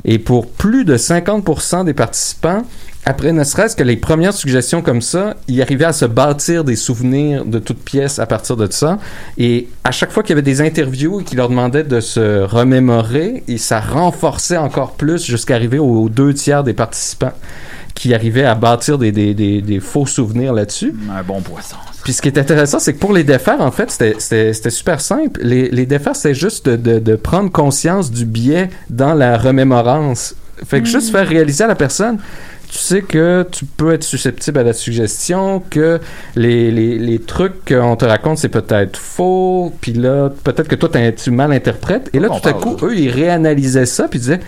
[0.06, 2.64] Et pour plus de 50% des participants,
[3.08, 6.76] après ne serait-ce que les premières suggestions comme ça, il arrivait à se bâtir des
[6.76, 9.00] souvenirs de toutes pièces à partir de ça.
[9.38, 12.42] Et à chaque fois qu'il y avait des interviews et qu'il leur demandait de se
[12.44, 17.32] remémorer, et ça renforçait encore plus jusqu'à arriver aux, aux deux tiers des participants
[17.96, 20.94] qui arrivaient à bâtir des, des, des, des faux souvenirs là-dessus.
[21.10, 21.78] Un bon poisson.
[22.04, 23.90] Puis ce qui est intéressant, c'est que pour les défaire, en fait,
[24.20, 25.40] c'était- super simple.
[25.44, 30.36] Les, les défaire, c'est juste de, de, de prendre conscience du biais dans la remémorance.
[30.66, 32.18] Fait que juste faire réaliser à la personne,
[32.70, 36.00] tu sais que tu peux être susceptible à la suggestion, que
[36.36, 40.90] les, les, les trucs qu'on te raconte, c'est peut-être faux, puis là, peut-être que toi,
[41.16, 42.10] tu mal interprètes.
[42.14, 44.40] Et là, tout à coup, eux, ils réanalysaient ça, puis ils disaient,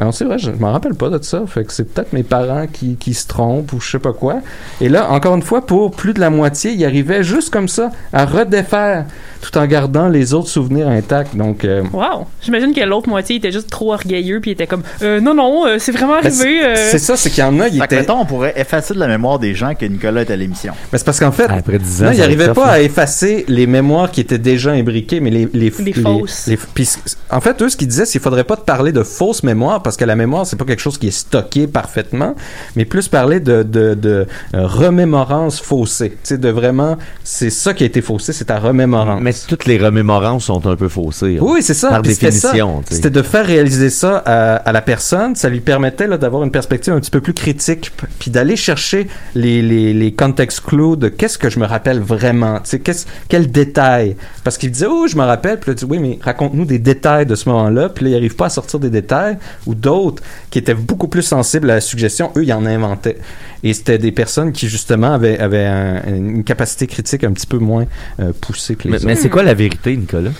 [0.00, 1.42] non, c'est vrai, je m'en rappelle pas de ça.
[1.46, 4.36] Fait que c'est peut-être mes parents qui, qui se trompent ou je sais pas quoi.
[4.80, 7.90] Et là, encore une fois, pour plus de la moitié, ils arrivaient juste comme ça
[8.12, 9.06] à redéfaire
[9.40, 11.36] tout en gardant les autres souvenirs intacts.
[11.36, 12.26] Donc, euh, Wow!
[12.42, 15.66] J'imagine que l'autre moitié était juste trop orgueilleux puis il était comme euh, non non
[15.66, 16.32] euh, c'est vraiment ben, arrivé.
[16.60, 16.74] c'est euh.
[16.90, 17.96] c'est ça, c'est qu'il y en a, que, étaient.
[17.96, 20.72] mettons, on pourrait effacer de la mémoire des gens que Nicolas est à l'émission.
[20.92, 23.44] Mais c'est parce qu'en fait, Après 10 ans, non, il va n'arrivait pas à effacer
[23.48, 26.46] les mémoires qui étaient déjà imbriquées, mais les les, Les fausses.
[26.46, 26.98] les- puis c-
[27.30, 29.82] en fait, eux, ce qu'ils disaient, c'est qu'il faudrait pas te parler de fausses mémoires
[29.84, 32.34] parce que la mémoire, c'est pas quelque chose qui est stocké parfaitement,
[32.74, 36.16] mais plus parler de de, de euh, remémorance faussée.
[36.24, 39.20] Tu de vraiment, c'est ça qui a été faussé, c'est ta remémorance.
[39.22, 41.36] Mais toutes les remémorances sont un peu faussées.
[41.38, 41.42] hein.
[41.42, 41.90] Oui, c'est ça.
[41.90, 42.82] Par définition.
[42.90, 45.36] C'était de faire réaliser ça à, à la personne.
[45.36, 49.62] Ça lui permettait d'avoir une perspective un petit peu plus critique, puis d'aller chercher les,
[49.62, 52.56] les, les context clues de qu'est-ce que je me rappelle vraiment.
[52.60, 54.16] Tu sais, qu'est-ce, quel détail.
[54.42, 55.58] Parce qu'il disait, oh, je me rappelle.
[55.60, 57.88] Puis là, tu dis, oui, mais raconte-nous des détails de ce moment-là.
[57.90, 59.36] Puis là, il n'arrive pas à sortir des détails.
[59.66, 63.18] Ou d'autres qui étaient beaucoup plus sensibles à la suggestion, eux, ils en inventaient.
[63.62, 67.58] Et c'était des personnes qui, justement, avaient, avaient un- une capacité critique un petit peu
[67.58, 67.86] moins
[68.20, 69.06] euh, poussée que les Mais, autres.
[69.06, 70.30] mais c'est quoi la vérité, Nicolas?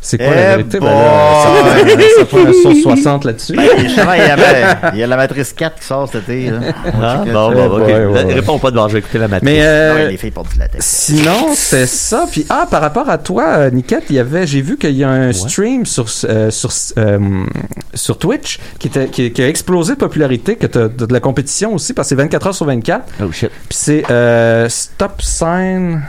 [0.00, 0.78] C'est quoi Eh la vérité?
[0.78, 3.56] Ben là, ça, prend un sauce 60 là-dessus.
[3.56, 6.50] Ben, justement, il y, a, il y a la Matrice 4 qui sort cet été.
[6.50, 6.60] Là.
[7.02, 7.86] Ah, bon, bon, ok.
[7.86, 8.34] ouais, ouais, ouais.
[8.34, 9.44] Réponds pas de bord, je vais écouter la matrice.
[9.50, 10.84] Mais Non, euh, les filles portent du latex.
[10.86, 12.26] sinon, c'est ça.
[12.30, 15.02] Puis ah, par rapport à toi, euh, Niket, il y avait, j'ai vu qu'il y
[15.02, 17.44] a un stream sur euh, sur euh,
[17.94, 21.20] sur Twitch qui était qui, qui a explosé de popularité, que t'as de, de la
[21.20, 23.04] compétition aussi parce que c'est 24 heures sur 24.
[23.22, 23.50] Oh shit.
[23.68, 26.02] Puis c'est euh, Stop Sign.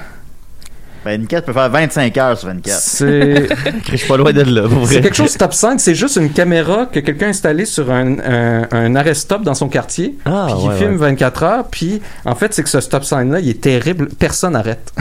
[1.06, 2.78] Ben, une quête peut faire 25 heures sur 24.
[2.78, 3.48] C'est
[3.92, 5.02] Je suis pas loin de là, pour c'est vrai.
[5.02, 5.80] quelque chose Stop Sign.
[5.80, 9.54] C'est juste une caméra que quelqu'un a installée sur un, un, un arrêt stop dans
[9.54, 10.18] son quartier.
[10.26, 10.98] Ah, puis qui ouais, filme ouais.
[11.12, 11.68] 24 heures.
[11.70, 14.10] Puis en fait, c'est que ce stop sign là, il est terrible.
[14.20, 14.92] Personne n'arrête.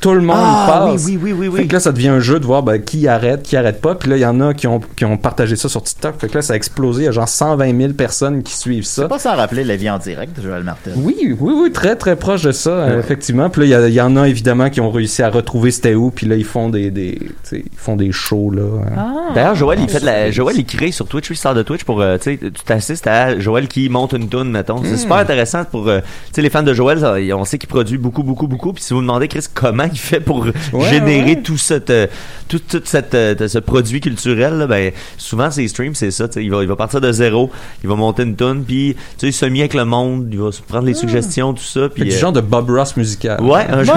[0.00, 1.04] Tout le monde Ah, passe.
[1.06, 3.08] oui, oui, oui, oui, Fait que là, ça devient un jeu de voir ben, qui
[3.08, 3.94] arrête, qui arrête pas.
[3.94, 6.16] Puis là, il y en a qui ont, qui ont partagé ça sur TikTok.
[6.20, 7.02] Fait que là, ça a explosé.
[7.02, 9.02] Il y a genre 120 000 personnes qui suivent ça.
[9.02, 10.92] C'est pas sans rappeler la vie en direct de Joël Martel.
[10.96, 13.48] Oui, oui, oui, très, très proche de ça, euh, effectivement.
[13.50, 16.10] Puis là, il y en a évidemment qui ont réussi à retrouver c'était où.
[16.10, 17.18] Puis là, ils font des, des,
[17.52, 18.62] ils font des shows, là.
[18.62, 18.92] hein.
[18.96, 19.34] Ah.
[19.34, 21.84] D'ailleurs, Joël, il fait de la, Joël, il crée sur Twitch, il sort de Twitch
[21.84, 24.80] pour, euh, tu t'assistes à Joël qui monte une tune, mettons.
[24.80, 24.84] Hmm.
[24.84, 27.68] C'est super intéressant pour, euh, tu sais, les fans de Joël, ça, on sait qu'il
[27.68, 28.72] produit beaucoup, beaucoup, beaucoup.
[28.72, 30.46] Puis si vous demandez, Chris, comment il fait pour
[30.90, 31.42] générer ouais.
[31.42, 32.06] tout cette, euh,
[32.48, 36.50] tout, tout cette, euh, ce produit culturel, là, ben, souvent, ses streams, c'est ça, il
[36.50, 37.50] va, il va partir de zéro,
[37.82, 40.38] il va monter une tune, puis, tu sais, il se met avec le monde, il
[40.38, 42.04] va prendre les suggestions, tout ça, puis.
[42.04, 43.40] du euh, genre de Bob Ross musical.
[43.40, 43.96] Ouais, un genre,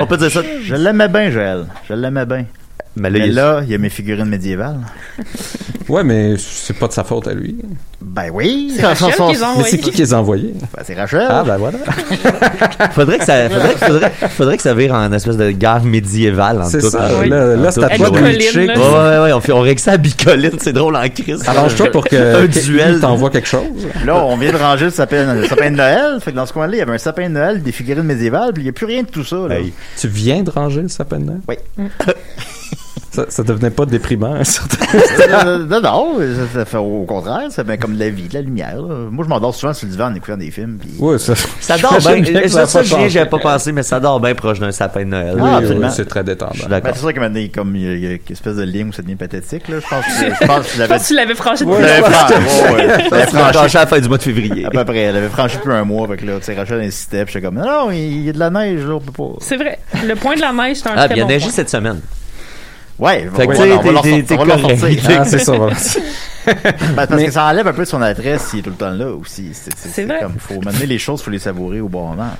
[0.00, 0.42] on peut dire ça.
[0.64, 1.66] Je l'aimais bien, Joël.
[1.88, 2.46] Je l'aimais bien.
[2.96, 4.80] Mais là, Mais il- là, il y a mes figurines médiévales.
[5.88, 7.56] Ouais, mais c'est pas de sa faute à lui.
[8.00, 8.72] Ben oui.
[8.74, 10.54] C'est Rachel qui les a Mais c'est qui qui les a envoyés?
[10.74, 11.26] Ben, c'est Rachel.
[11.28, 11.78] Ah, ben voilà.
[12.92, 16.80] faudrait que ça, faudrait, faudrait, faudrait que ça vire en espèce de guerre médiévale C'est
[16.80, 17.10] ça.
[17.20, 17.28] Oui.
[17.28, 18.22] Là, là c'est à toi de là.
[18.22, 21.42] Ouais, ouais, ouais, on, fait, on règle ça à bicoline, c'est drôle en crise.
[21.46, 23.00] Arrange-toi pour que Un que duel.
[23.00, 23.86] t'envoie quelque chose.
[24.06, 26.18] Là, on vient de ranger le sapin, le sapin de Noël.
[26.20, 28.54] Fait que dans ce coin-là, il y avait un sapin de Noël, des figurines médiévales,
[28.54, 29.36] puis il n'y a plus rien de tout ça.
[29.48, 29.58] Là.
[29.58, 29.74] Hey.
[29.98, 31.40] Tu viens de ranger le sapin de Noël?
[31.46, 31.56] Oui.
[33.14, 34.84] Ça, ça devenait pas déprimant, un certain
[35.46, 36.16] Euh, non, non,
[36.52, 38.76] ça, fait au contraire, ça fait comme de la vie, de la lumière.
[38.76, 38.94] là.
[39.10, 40.78] Moi, je m'endors souvent sur le divan en écoutant des films.
[40.80, 40.90] Puis...
[40.98, 42.22] Ouais, ça, Ça dort bien.
[42.22, 45.36] que Ça, a j'avais pas pensé, mais ça dort bien proche d'un sapin de Noël.
[45.38, 45.86] Ah, Oui, absolument.
[45.86, 46.52] oui, c'est très détendant.
[46.54, 46.90] Je suis Ben, d'accord.
[46.94, 48.86] c'est sûr que maintenant, comme il y a, il y a une espèce de lien
[48.88, 50.10] où ça devient pathétique, là, je pense que,
[50.40, 53.04] je pense que que tu l'avais franchi depuis l'avais franchi, ouais, ouais.
[53.04, 54.64] Je l'avais franchi franchi à la fin du mois de février.
[54.66, 54.98] à peu près.
[54.98, 57.56] Elle avait franchi plus un mois, avec là, tu sais, Rachel insistait, puis j'étais comme,
[57.56, 59.36] non, non, il y a de la neige, là, on peut pas.
[59.40, 59.78] C'est vrai.
[60.06, 62.00] Le point de la neige, c'est un Ah, il a bon neigé cette semaine.
[62.98, 65.08] Ouais, Fait que tu sais.
[65.18, 65.74] Ah, c'est ça, voilà.
[66.46, 68.76] Ben, parce Mais- que ça enlève un peu de son adresse s'il est tout le
[68.76, 69.48] temps là aussi.
[69.54, 70.18] C'est, c'est, C'est vrai.
[70.20, 72.30] comme, faut mener les choses, faut les savourer au bon moment.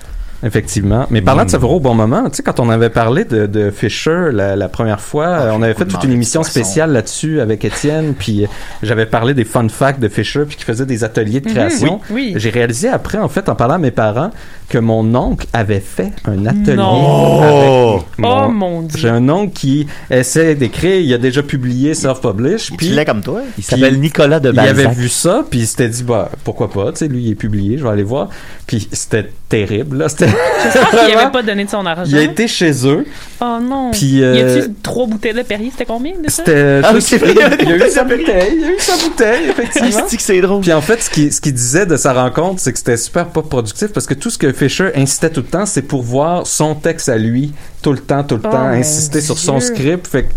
[0.42, 1.06] Effectivement.
[1.10, 3.70] Mais parlant de savourer au bon moment, tu sais, quand on avait parlé de, de
[3.70, 7.64] Fisher la, la première fois, Ah, on avait fait toute une émission spéciale là-dessus avec
[7.64, 8.46] Étienne, puis
[8.82, 12.00] j'avais parlé des fun facts de Fisher, puis qui faisait des ateliers de Mhm, création.
[12.10, 12.34] oui, oui.
[12.36, 14.30] J'ai réalisé après, en fait, en parlant à mes parents,
[14.68, 16.76] que mon oncle avait fait un atelier.
[16.76, 17.42] Non.
[17.42, 18.98] avec Oh mon dieu.
[18.98, 23.42] J'ai un oncle qui essaie d'écrire, il a déjà publié self-publish, Il filait comme toi.
[23.58, 24.94] Il s'appelle Nicolas de il avait Balzac.
[24.94, 27.78] vu ça, puis il s'était dit, bah, pourquoi pas, tu sais, lui, il est publié,
[27.78, 28.28] je vais aller voir.
[28.66, 30.08] Puis c'était terrible, là.
[30.08, 30.26] C'était
[30.62, 32.04] J'espère qu'il vraiment- avait pas donné de son argent.
[32.06, 33.04] Il a été chez eux,
[33.40, 33.90] Oh non.
[33.90, 35.70] Puis, euh, Y a-tu trois bouteilles de Perrier?
[35.70, 36.42] C'était combien de ça?
[36.44, 36.80] c'était...
[36.82, 38.96] Ah oui, c'est vrai, il y a eu sa bouteille, il y a eu sa
[38.96, 40.06] bouteille, effectivement.
[40.18, 40.60] C'est drôle.
[40.62, 43.26] Puis en fait, ce qu'il ce qu'il disait de sa rencontre, c'est que c'était super
[43.26, 46.46] pas productif parce que tout ce que Fisher incitait tout le temps, c'est pour voir
[46.46, 50.06] son texte à lui, tout le temps, tout le Oh, temps, insister sur son script.
[50.06, 50.28] Fait que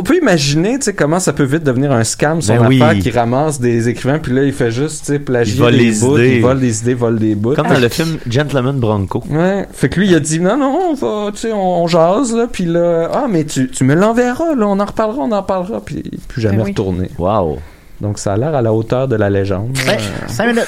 [0.00, 2.80] on peut imaginer, tu sais, comment ça peut vite devenir un scam, son Ben oui.
[2.82, 5.72] affaire qui ramasse des écrivains, puis là, il fait juste, tu sais, plagier Il vole
[5.72, 6.36] des les bouts, idées.
[6.36, 7.54] il vole des idées, vole des bouts.
[7.54, 9.22] Comme dans le film Gentleman Bronco.
[9.28, 9.66] Ouais.
[9.72, 12.34] Fait que lui, il a dit, non, non, on va, tu sais, on, on jase,
[12.34, 15.42] là, puis là, ah, mais tu, tu me l'enverras, là, on en reparlera, on en
[15.42, 16.70] parlera, puis plus jamais Ben oui.
[16.70, 17.10] retourné.
[17.18, 17.58] Wow.
[18.00, 19.76] Donc, ça a l'air à la hauteur de la légende.
[19.86, 20.66] Ouais, Euh, cinq minutes.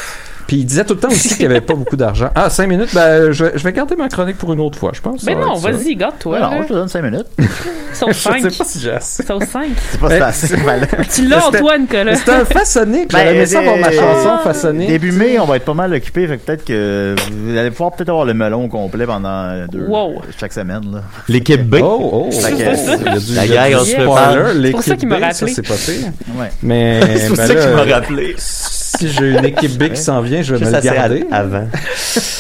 [0.53, 2.29] Puis il disait tout le temps aussi qu'il n'y avait pas beaucoup d'argent.
[2.35, 4.91] Ah, 5 minutes, ben, je, vais- je vais garder ma chronique pour une autre fois,
[4.93, 5.25] je pense.
[5.25, 6.35] Ben Ça va non, vas-y, garde-toi.
[6.35, 7.25] Ouais, non, je te donne cinq minutes.
[7.95, 8.43] Sauce Je 5.
[8.51, 9.23] sais pas si j'ai assez.
[9.23, 9.69] Sauce 5.
[9.91, 10.87] C'est pas Ben, ça, c'est mal.
[11.15, 12.17] Tu l'as, Antoine, que là.
[12.17, 14.87] C'était un façonné, Ben, aimé ça avoir ma chanson façonnée.
[14.89, 17.93] Début mai, on va être pas mal occupé, fait que peut-être que vous allez pouvoir
[17.93, 20.21] peut-être avoir le melon complet pendant deux, Wow.
[20.39, 21.01] chaque semaine, là.
[21.29, 21.77] L'équipe B.
[21.83, 22.31] Oh, oh,
[23.35, 24.53] La guerre, on se prépare.
[24.53, 25.51] l'équipe pour ça qu'il m'a rappelé.
[25.55, 26.09] c'est pas pire.
[26.39, 26.51] Ouais.
[26.63, 28.35] Mais, C'est pour ben ça qu'il m'a rappelé.
[28.97, 31.25] Si j'ai une équipe B qui s'en vient, je vais Juste me le garder.
[31.31, 31.67] avant.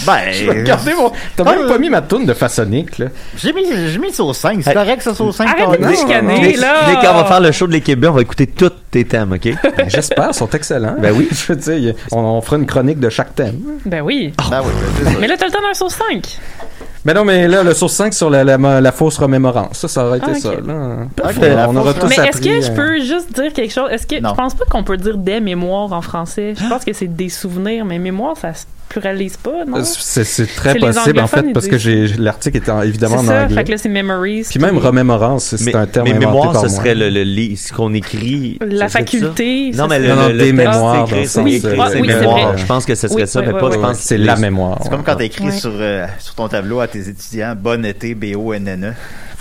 [0.06, 1.12] Ben, Je vais garder mon...
[1.36, 3.06] T'as même pas mis ma toune de façonnique, là.
[3.36, 4.60] j'ai mis, j'ai mis sur 5.
[4.62, 5.48] C'est correct, ça, sur 5.
[5.48, 6.74] Arrête de chicaner, Dès, là.
[6.88, 9.32] dès qu'on va faire le show de l'équipe B, on va écouter tous tes thèmes,
[9.32, 9.48] OK?
[9.76, 10.96] Ben, J'espère, ils sont excellents.
[10.98, 11.28] Ben oui.
[11.32, 13.58] Je veux dire, on, on fera une chronique de chaque thème.
[13.86, 14.32] Ben oui.
[14.50, 14.72] Ben oui,
[15.04, 15.18] ben, ça.
[15.20, 16.38] Mais là, t'as le temps d'un sauce 5.
[17.04, 20.06] Mais non, mais là, le source 5 sur la, la, la fausse remémorance, ça, ça
[20.06, 20.50] aurait été Ah, ça.
[20.54, 21.66] Là.
[21.68, 23.90] On aura fausse tous Mais est-ce que je euh, peux juste dire quelque chose?
[23.90, 24.30] Est-ce que Non.
[24.30, 26.54] je pense pas qu'on peut dire des mémoires en français?
[26.56, 29.78] Je pense que c'est des souvenirs, mais mémoire, ça se pluralise pas, non?
[29.78, 33.18] euh, C'est c'est très C'est possible, en fait, parce que j'ai l'article est en- évidemment
[33.18, 33.54] C'est en ça, anglais.
[33.56, 34.46] fait que là, c'est memories.
[34.48, 36.76] Puis même remémorance, c'est Mais, un terme mais inventé mémoire, par ce moi.
[36.76, 38.58] serait le, le, ce qu'on écrit.
[38.60, 39.18] La ça serait ça?
[39.18, 39.70] faculté.
[39.74, 41.28] Non, mais c'est- le, Non, non, le, des le mémoires, texte dans écrit, le c'est
[41.28, 41.68] sens, écrit, c'est
[42.00, 42.48] oui, c'est mémoire.
[42.52, 42.58] vrai.
[42.58, 43.98] Je pense que ce serait Oui, ça, oui, mais oui, pas, oui, je pense.
[43.98, 44.78] C'est les- la mémoire.
[44.82, 45.50] C'est comme quand écrit Ouais.
[45.52, 48.92] sur, euh, sur ton tableau à tes étudiants Bon été, B-O-N-N-E.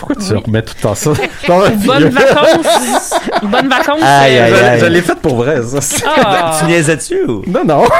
[0.08, 1.12] Pourquoi tu remets tout le temps ça?
[1.47, 3.14] Bonnes vacances.
[3.43, 4.02] Bonnes vacances.
[4.04, 6.08] Aïe, aïe, Je, l'ai fait pour vrai, ça.
[6.08, 6.58] Ah.
[6.60, 7.43] Tu niaisais-tu ou?
[7.47, 7.84] Non, non.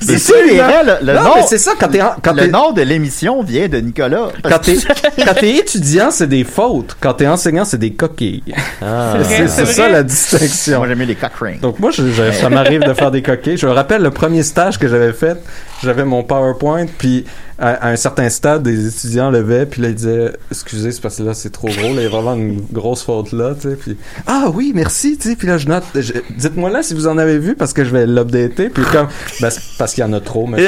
[0.00, 1.46] C'est vrais, le, le non, nom.
[1.46, 4.28] c'est ça, quand en- quand le t'es nom de l'émission vient de Nicolas.
[4.42, 4.76] quand t'es
[5.24, 6.96] quand t'es étudiant, c'est des fautes.
[7.00, 8.42] Quand t'es enseignant, c'est des coquilles.
[8.82, 9.14] Ah.
[9.28, 9.92] C'est ça vrai.
[9.92, 10.78] la distinction.
[10.78, 11.60] Moi, j'aime mieux les cock rings.
[11.60, 13.56] Donc moi, je, je- ça m'arrive de faire des coquilles.
[13.56, 15.36] Je me rappelle le premier stage que j'avais fait.
[15.82, 17.24] J'avais mon PowerPoint, puis
[17.58, 21.16] à, à un certain stade, des étudiants levaient, puis là ils disaient "Excusez, c'est parce
[21.16, 23.70] que là c'est trop gros, là, il y a vraiment une grosse faute là." Tu
[23.70, 25.18] sais, puis ah oui, merci.
[25.18, 25.84] Tu sais, puis là je note.
[25.94, 28.68] je- Dites-moi là si vous en avez vu parce que je vais l'updater.
[28.68, 29.08] Puis comme
[29.40, 30.46] ben, c'est parce qu'il y en a trop.
[30.46, 30.58] Mais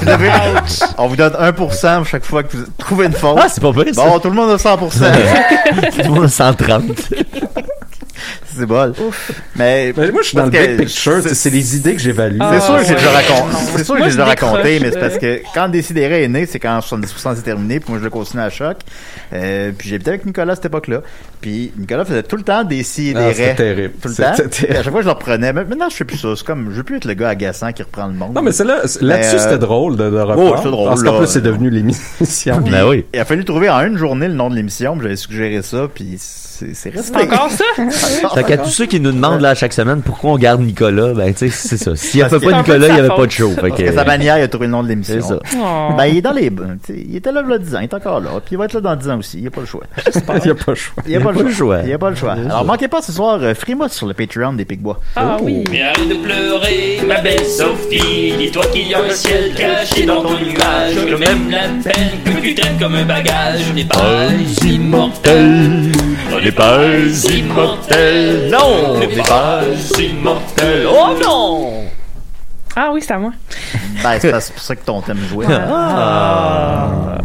[0.00, 0.30] Vous devez-
[0.98, 3.38] on vous donne 1% chaque fois que vous trouvez une faute.
[3.40, 3.86] Ah, c'est pas vrai.
[3.94, 4.78] Bon, tout le monde a 100%.
[4.78, 6.82] Tout le monde a 130.
[8.56, 8.92] C'est bol.
[9.56, 11.20] Mais, Mais moi, je suis dans le parce big picture.
[11.32, 12.38] C'est les idées que j'évalue.
[12.52, 13.56] C'est sûr que j'ai déjà raconté.
[13.76, 15.18] C'est sûr que j'ai je déjà raconté, mais c'est parce euh.
[15.18, 18.42] que quand Décidéré est né, c'est quand 70% c'est terminé, puis moi je le continue
[18.42, 18.78] à choc.
[19.32, 21.02] Euh, puis j'habitais avec Nicolas à cette époque-là.
[21.40, 23.34] Puis Nicolas faisait tout le temps Ah, Décidéré.
[23.34, 23.94] c'était terrible.
[24.00, 24.48] Tout le C'était temps.
[24.48, 24.76] terrible.
[24.78, 25.52] À chaque fois je le reprenais.
[25.52, 26.28] Mais maintenant je fais plus ça.
[26.36, 28.34] C'est comme, je veux plus être le gars agaçant qui reprend le monde.
[28.34, 30.60] Non, mais là, là-dessus, Mais, euh, c'était drôle de, de oh, reprendre.
[30.62, 31.18] c'est drôle, Parce qu'en là.
[31.18, 32.60] plus, c'est devenu l'émission.
[32.60, 33.04] Ben oui.
[33.12, 35.88] Il a fallu trouver en une journée le nom de l'émission, puis j'avais suggéré ça,
[35.92, 36.16] puis
[36.54, 37.18] c'est c'est resté.
[37.18, 38.34] C'est encore ça?
[38.34, 41.32] Fait qu'à tous ceux qui nous demandent là chaque semaine pourquoi on garde Nicolas, ben
[41.32, 41.96] tu sais, c'est ça.
[41.96, 43.52] S'il n'y avait pas Nicolas, de il n'y avait pas de show.
[43.60, 45.14] Parce que, sa manière, il a trouvé le nom de l'émission.
[45.20, 45.38] C'est ça.
[45.56, 45.94] Oh.
[45.96, 46.50] Ben, il est dans les.
[46.50, 48.30] tu sais, Il était là il y a 10 ans, il est encore là.
[48.44, 49.38] Puis il va être là dans 10 ans aussi.
[49.38, 49.82] Il n'y a pas le choix.
[50.06, 50.12] Il
[50.44, 51.02] n'y a pas le choix.
[51.06, 51.78] Il n'y a, pas le choix.
[51.82, 52.32] Il n'y a pas le choix.
[52.32, 55.00] Alors, manquez pas ce soir euh, Frimousse sur le Patreon des Picbois.
[55.16, 55.64] Ah oui.
[55.70, 58.34] Mais arrête de pleurer, ma belle Sophie.
[58.38, 60.94] Dis-toi qu'il y a un ciel caché dans ton nuage.
[60.94, 64.28] Que même la peine que tu traites comme un bagage n'est pas
[64.64, 65.92] immortel.
[66.44, 68.50] N'est pas immortel.
[68.50, 69.62] Non, on n'est pas
[69.98, 70.86] immortel.
[70.88, 71.84] Oh non!
[72.76, 73.32] Ah oui, c'est à moi.
[74.02, 75.46] Ben, c'est parce- c'est pour ça que ton thème jouait.
[75.48, 77.18] Ah.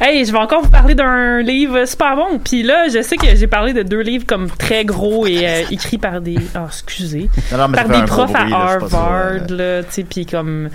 [0.00, 2.38] Hey, je vais encore vous parler d'un livre super bon.
[2.42, 5.62] Puis là, je sais que j'ai parlé de deux livres comme très gros et euh,
[5.70, 9.88] écrits par des, ah, excusez, Non, non, mais par des profs à Harvard, là, tu
[9.90, 10.70] sais, puis comme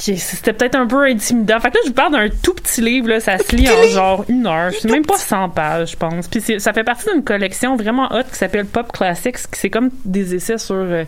[0.00, 1.58] c'était peut-être un peu intimidant.
[1.60, 3.82] Fait que là, je vous parle d'un tout petit livre, là, ça se lit en
[3.88, 4.70] genre une heure.
[4.78, 6.28] C'est même pas 100 pages, je pense.
[6.28, 9.36] Puis c'est- ça fait partie d'une collection vraiment hot qui s'appelle Pop Classics.
[9.36, 11.04] qui C'est comme des essais sur euh,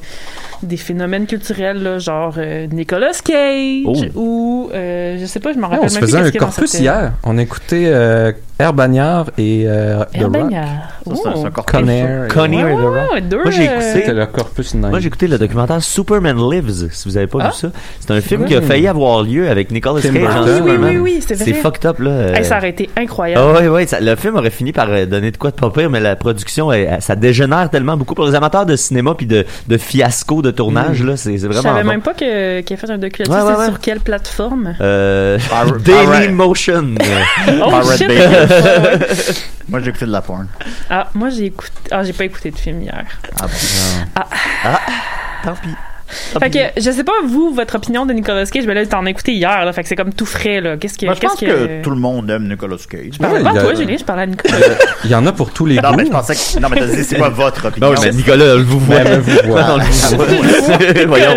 [0.63, 4.05] des phénomènes culturels, là, genre euh, Nicolas Cage Oh.
[4.15, 6.31] ou euh, je sais pas, je me Ouais, rappelle on se même plus faisait un
[6.31, 7.13] qu'est-ce qu'il y a dans corpus hier.
[7.25, 7.87] On écoutait
[8.61, 10.51] euh, Air Bagnard et euh, The Rock.
[10.53, 11.51] Ça, c'est un- c'est un Oh.
[11.53, 13.13] corpus, or The Rock.
[13.15, 13.87] ouais, deux, Moi, j'ai euh, écouté.
[13.95, 14.91] C'était le corpus 9.
[14.91, 17.49] Moi, j'ai écouté le documentaire Superman Lives, si vous avez pas Ah?
[17.49, 17.69] vu ça.
[18.01, 20.45] C'est un film qui a failli avoir lieu avec Nicolas Tim Cage en Burton.
[20.45, 20.91] Oui, oui, Superman.
[20.91, 21.45] oui, oui, c'est vrai.
[21.47, 22.11] C'est fucked up, là.
[22.11, 22.35] euh.
[22.35, 23.43] Hey, ça aurait été incroyable.
[23.57, 25.71] Ah ouais, ouais, ça- le film aurait fini par euh, donner de quoi de pas
[25.71, 29.15] pire, mais la production, elle- elle- ça dégénère tellement beaucoup pour les amateurs de cinéma
[29.17, 31.89] puis de, de fiasco de tournage, là, c'est c'est Je vraiment savais bon.
[31.91, 33.37] même pas que- qu'il a fait un documentaire.
[33.45, 33.67] Ouais, ouais, c'est ouais.
[33.69, 34.75] sur quelle plateforme?
[34.81, 35.39] Euh,
[35.85, 36.95] Daily Motion.
[37.01, 38.09] euh, Oh Pirate shit!
[38.09, 38.29] Bay.
[38.51, 38.99] Ouais.
[39.69, 40.49] Moi, j'ai écouté de la porn.
[40.89, 41.73] Ah, moi j'ai écouté.
[41.91, 43.07] Ah, j'ai pas écouté de film hier.
[43.41, 44.25] Ah, bon?
[45.45, 45.75] Tant pis.
[46.41, 49.11] Fait que je sais pas vous votre opinion de Nicolas Cage, mais là t'en as
[49.11, 50.77] écouté hier là, fait que c'est comme tout frais là.
[50.77, 53.01] Qu'est-ce que Moi, je qu'est-ce pense que tout le monde aime Nicolas Cage.
[53.13, 54.57] Je parlais Ouais, pas toi, Julien, je parlais à Nicolas.
[55.05, 55.97] Il y en a pour tous les Non, goûts.
[55.97, 56.61] mais je pensais que.
[56.61, 57.93] Non, mais dit, c'est quoi votre opinion?
[57.93, 58.99] Non, mais Nicolas, je vous vois.
[59.05, 59.49] Vous.
[59.49, 59.79] Non.
[61.07, 61.37] Voyons.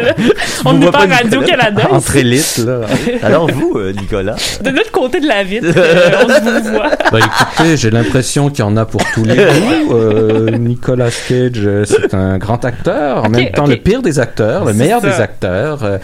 [0.65, 1.15] On Vous n'est pas Nicolas.
[1.23, 1.87] Radio-Canada.
[1.91, 2.81] Entre élites, là.
[3.23, 4.35] Alors vous, euh, Nicolas?
[4.61, 6.89] De l'autre côté de la vitre, euh, on vous voit.
[7.11, 9.93] Bah écoutez, j'ai l'impression qu'il y en a pour tous les goûts.
[9.93, 14.62] Euh, Nicolas Cage, euh, c'est un grand acteur, en même temps le pire des acteurs,
[14.65, 15.07] le meilleur ça.
[15.09, 15.83] des acteurs.
[15.83, 15.97] Euh,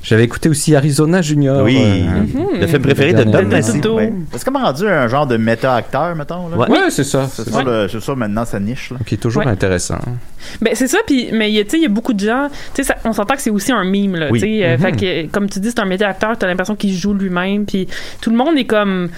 [0.00, 1.64] J'avais écouté aussi Arizona Junior.
[1.64, 1.76] Oui.
[1.76, 3.24] euh, Le film préféré de.
[3.24, 3.80] Massey.
[3.80, 3.96] Toto.
[3.96, 4.12] Ouais.
[4.32, 6.48] C'est comme rendu un genre de méta-acteur, mettons.
[6.48, 6.56] Là.
[6.56, 6.70] Ouais.
[6.70, 7.26] Ouais, c'est ça.
[7.30, 7.64] C'est C'est ça, ça.
[7.64, 8.90] le- c'est ça maintenant sa niche.
[8.92, 8.98] Là.
[9.04, 9.50] Qui est toujours Ouais.
[9.50, 9.98] intéressant.
[10.62, 12.20] Ben c'est ça puis mais il y a tu sais il y a beaucoup de
[12.20, 14.40] gens, tu sais ça- on s'entend que c'est aussi un mime là, Oui.
[14.40, 14.82] tu sais euh, Mhm.
[14.82, 17.66] fait que comme tu dis c'est un métier acteur, tu as l'impression qu'il joue lui-même
[17.66, 17.88] puis
[18.20, 19.08] tout le monde est comme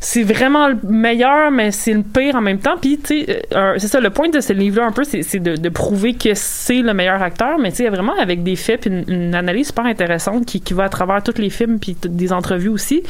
[0.00, 2.76] c'est vraiment le meilleur, mais c'est le pire en même temps.
[2.80, 5.68] Puis, tu sais, euh, c'est ça, le point de ce livre-là, un peu, c'est de,
[5.68, 9.04] prouver que c'est le meilleur acteur, mais tu sais, vraiment avec des faits, puis une,
[9.08, 12.68] une analyse super intéressante qui, qui va à travers tous les films, puis des entrevues
[12.68, 13.02] aussi.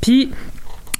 [0.00, 0.30] Puis,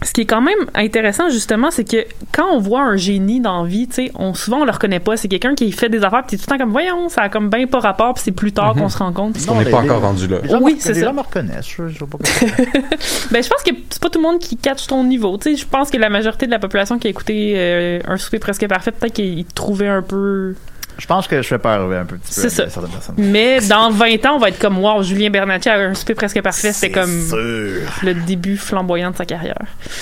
[0.03, 3.63] ce qui est quand même intéressant, justement, c'est que quand on voit un génie dans
[3.63, 5.17] la vie, tu sais, on, souvent on le reconnaît pas.
[5.17, 7.51] C'est quelqu'un qui fait des affaires, puis tout le temps comme, voyons, ça a comme
[7.51, 8.83] bien pas rapport, puis c'est plus tard Mhm.
[8.83, 9.37] qu'on se rend compte.
[9.49, 10.39] On n'est les- pas les- encore rendu là.
[10.43, 11.07] Les gens, Oui, me- c'est les ça.
[11.07, 11.67] gens me reconnaissent.
[11.77, 12.53] Je, je pas comment-
[13.31, 15.37] Ben, je pense que c'est pas tout le monde qui catch ton niveau.
[15.37, 18.17] Tu sais, je pense que la majorité de la population qui a écouté euh, un
[18.17, 20.55] souper presque parfait, peut-être qu'ils trouvait un peu.
[21.01, 22.71] Je pense que je fais peur un peu petit peu C'est à ça.
[22.71, 23.15] certaines personnes.
[23.19, 26.41] Mais dans 20 ans, on va être comme wow, Julien Bernatchez a un souper presque
[26.43, 26.73] parfait.
[26.73, 27.91] C'était C'est comme sûr.
[28.03, 29.57] le début flamboyant de sa carrière.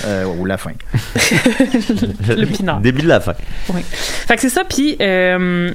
[0.05, 0.71] Euh, ou la fin.
[2.27, 2.81] le pinard.
[2.81, 3.33] Début de la fin.
[3.73, 3.81] Oui.
[3.89, 4.97] Fait que c'est ça, puis.
[5.01, 5.71] Euh,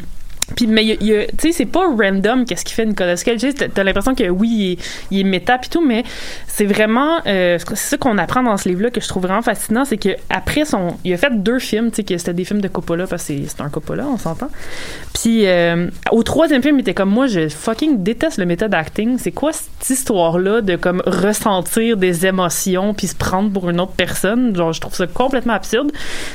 [0.57, 3.41] puis, mais, tu sais, c'est pas random qu'est-ce qu'il fait Nicolas Cage.
[3.73, 4.79] T'as l'impression que oui, il est,
[5.23, 6.05] il méta pis tout, mais
[6.47, 9.85] c'est vraiment, euh, c'est ça qu'on apprend dans ce livre-là que je trouve vraiment fascinant,
[9.85, 12.61] c'est que après son, il a fait deux films, tu sais, que c'était des films
[12.61, 14.51] de Coppola parce que c'est c'est un Coppola, on s'entend.
[15.15, 19.19] Puis euh, au troisième film, il était comme moi, je fucking déteste le méthode acting.
[19.19, 23.95] C'est quoi cette histoire-là de comme ressentir des émotions puis se prendre pour une autre
[23.97, 24.55] personne?
[24.55, 25.93] Genre, je trouve ça complètement absurde.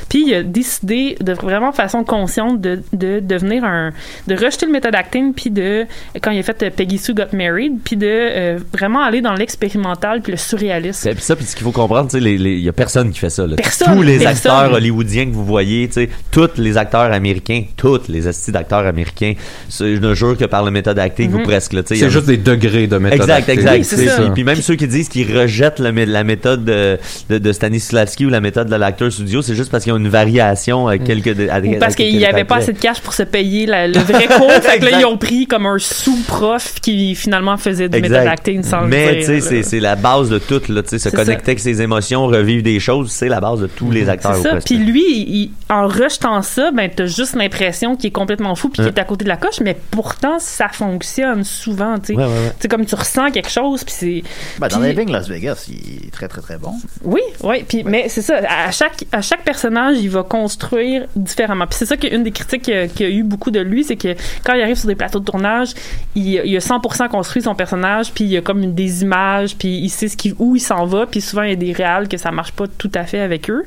[0.08, 3.92] Puis il a décidé de vraiment façon consciente de, de devenir un,
[4.26, 5.86] de rejeter le méthode acting puis de
[6.22, 9.34] quand il a fait euh, Peggy Sue Got Married puis de euh, vraiment aller dans
[9.34, 11.08] l'expérimental puis le surréalisme.
[11.08, 13.46] Et puis ça, puis ce qu'il faut comprendre, il y a personne qui fait ça.
[13.46, 13.56] Là.
[13.56, 14.50] Personne, tous les personne.
[14.52, 18.86] acteurs hollywoodiens que vous voyez, tu sais, tous les acteurs américains, tous les astis d'acteurs
[18.86, 19.34] américains,
[19.70, 21.40] je ne jure que par le méthode acting Mhm.
[21.40, 21.76] ou presque.
[21.86, 23.20] C'est a- juste des degrés de méthode.
[23.20, 23.54] Exact, acting.
[23.58, 23.98] exact.
[23.98, 24.30] Oui, ça.
[24.34, 26.98] Puis même ceux qui disent qu'ils rejettent le la méthode de,
[27.28, 30.08] de, de Stanislavski ou la méthode de l'acteur studio, c'est juste parce qu'ils ont une
[30.08, 31.28] variation à quelques.
[31.28, 33.66] à- Ou à parce quelques qu'il n'y avait pas assez de cash pour se payer
[33.66, 34.50] la- le vrai cours.
[34.62, 38.20] fait que là, ils ont pris comme un sous-prof qui finalement faisait du Exact.
[38.20, 39.26] métacting sans Mais le tu dire.
[39.26, 41.50] sais, c'est- c'est la base de tout, là, tu sais, se connecter ça.
[41.50, 44.36] avec ses émotions, revivre des choses, c'est la base de tous les acteurs.
[44.36, 44.56] C'est ça.
[44.64, 48.82] Puis lui, il- en rejetant ça, ben t'as juste l'impression qu'il est complètement fou puis
[48.82, 51.98] qu'il est à côté de la coche, mais pourtant ça fonctionne souvent.
[51.98, 52.50] Tu sais, Ouais, ouais, ouais.
[52.50, 54.22] Tu sais, comme tu ressens quelque chose puis c'est.
[54.58, 56.72] Ben, dans Living Las Vegas, il est très, très, très bon.
[57.04, 57.64] Oui, oui.
[57.68, 58.40] Puis, mais c'est ça.
[58.66, 61.66] À chaque, à chaque personnage, il va construire différemment.
[61.66, 63.60] Puis c'est ça qu'une des critiques qu'il y a- qu'il y a eu beaucoup de
[63.60, 64.14] lui, c'est que
[64.44, 65.70] quand il arrive sur des plateaux de tournage,
[66.14, 69.78] il, il a 100% construit son personnage, puis il y a comme des images, puis
[69.78, 71.06] il sait ce qui, où il s'en va.
[71.06, 73.50] Puis souvent, il y a des réals que ça marche pas tout à fait avec
[73.50, 73.64] eux.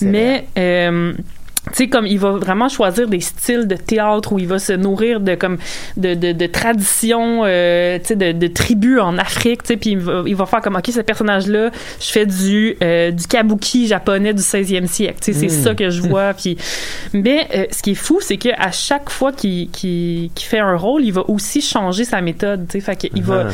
[0.00, 0.46] Mais...
[1.68, 4.72] tu sais comme il va vraiment choisir des styles de théâtre où il va se
[4.72, 5.58] nourrir de comme
[5.96, 9.90] de, de, de traditions euh, tu sais de, de tribus en Afrique tu sais puis
[9.90, 13.26] il va, il va faire comme ok ce personnage là je fais du euh, du
[13.28, 15.62] kabuki japonais du 16e siècle tu sais c'est Mm.
[15.64, 16.58] ça que je vois puis
[17.12, 20.58] mais euh, ce qui est fou c'est que à chaque fois qu'il qu'il qu'il fait
[20.58, 23.52] un rôle il va aussi changer sa méthode tu sais fait qu'il va Ah.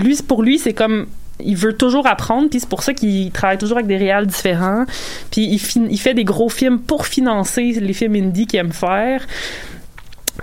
[0.00, 1.06] lui pour lui c'est comme
[1.40, 4.84] il veut toujours apprendre puis c'est pour ça qu'il travaille toujours avec des réals différents.
[5.30, 9.26] Puis il, il fait des gros films pour financer les films indie qu'il aime faire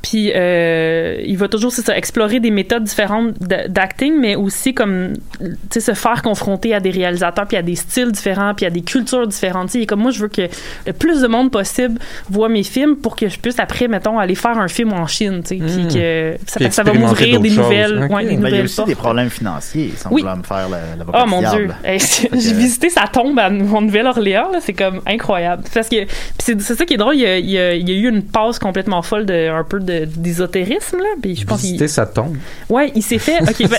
[0.01, 5.13] puis euh, il va toujours c'est ça explorer des méthodes différentes d'acting mais aussi comme
[5.39, 8.69] tu sais se faire confronter à des réalisateurs puis à des styles différents puis à
[8.69, 10.43] des cultures différentes Tu sais, il est comme moi je veux que
[10.87, 14.35] le plus de monde possible voit mes films pour que je puisse après mettons aller
[14.35, 15.87] faire un film en Chine tu sais puis Mm.
[15.89, 18.09] que ça, Puis ça va m'ouvrir des nouvelles choses.
[18.11, 18.29] ouais, Ok.
[18.29, 18.87] des Ben, il y a aussi portes.
[18.89, 20.23] des problèmes financiers, semble Oui.
[20.23, 20.67] me faire
[20.97, 21.57] l'avocat Oh mon diable.
[21.67, 25.63] dieu, Hey, j'ai visité sa tombe à en Nouvelle-Orléans, là, c'est comme incroyable.
[25.73, 25.95] Parce que
[26.39, 28.07] c'est ça qui est drôle, il y a, il y a- il y a eu
[28.09, 32.35] une passe complètement folle de un peu de d'ésotérisme là, puis je pense sa tombe.
[32.69, 33.39] Ouais, il s'est fait.
[33.69, 33.77] ben,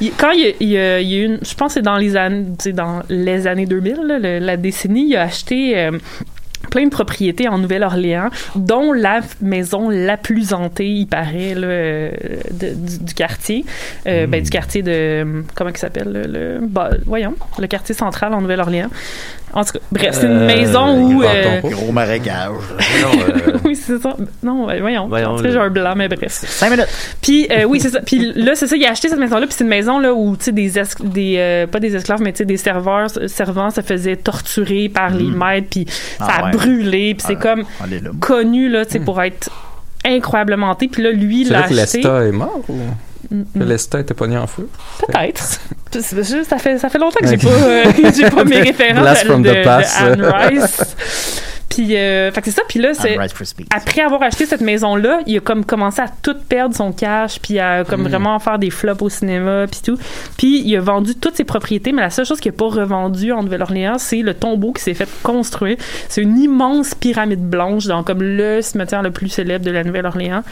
[0.00, 0.46] il- quand il, y
[0.78, 3.66] a- il il a une, je pense que c'est dans les années, dans les années
[3.66, 5.78] 2000, là, le- la décennie, il a acheté.
[5.78, 5.92] euh,
[6.70, 12.10] plein de propriétés en Nouvelle-Orléans, dont la maison la plus hantée, il paraît, là, euh,
[12.50, 13.64] de- du, du quartier.
[14.08, 15.44] Euh, ben, du quartier de...
[15.54, 16.10] Comment il s'appelle?
[16.10, 16.22] Le,
[16.58, 18.88] le- bah, voyons, le quartier central en Nouvelle-Orléans.
[19.56, 21.22] En tout cas, bref, c'est une Euh, maison où...
[21.22, 22.52] euh, Gros marécage.
[23.64, 24.14] oui, c'est ça.
[24.42, 25.08] Non, voyons.
[25.08, 26.30] Voyons, En tout cas, le- j'ai un blanc, mais bref.
[26.46, 26.86] Cinq minutes.
[27.22, 28.00] Puis, euh, oui, c'est ça.
[28.02, 30.36] Puis là, c'est ça, il a acheté cette maison-là, puis c'est une maison là où,
[30.36, 33.70] tu sais, des, es- des euh, pas des esclaves, mais tu sais, des serveurs, servants
[33.70, 35.86] se faisaient torturer par les maîtres, puis
[36.20, 36.50] Ah ça a ouais.
[36.50, 38.10] brûlé, puis c'est Ah, comme on est là.
[38.20, 39.48] connu, là, tu sais, pour être
[40.04, 40.88] incroyablement hanté.
[40.88, 41.74] Puis là, lui, l'a acheté.
[41.74, 42.74] Lesta est mort ou
[43.28, 43.62] Mm, mm.
[43.64, 44.68] Lesta était pogné en feu?
[45.04, 45.58] Peut-être.
[45.98, 47.42] Puis c'est juste- Ça fait, ça fait longtemps que j'ai Ok.
[47.42, 47.84] pas, euh,
[48.16, 50.02] j'ai pas mes références Blast de, from the de-.
[50.02, 50.96] Anne Rice.
[51.68, 52.62] Puis, euh, fait que c'est ça.
[52.66, 53.18] Puis là, c'est
[53.74, 57.58] après avoir acheté cette maison-là, il a comme commencé à tout perdre son cash, puis
[57.58, 58.08] à comme Mm.
[58.08, 59.98] vraiment faire des flops au cinéma, puis tout.
[60.38, 63.32] Puis il a vendu toutes ses propriétés, mais la seule chose qu'il n'a pas revendue
[63.32, 65.76] en Nouvelle-Orléans, c'est le tombeau qui s'est fait construire.
[66.08, 70.44] C'est une immense pyramide blanche dans comme le cimetière le plus célèbre de la Nouvelle-Orléans.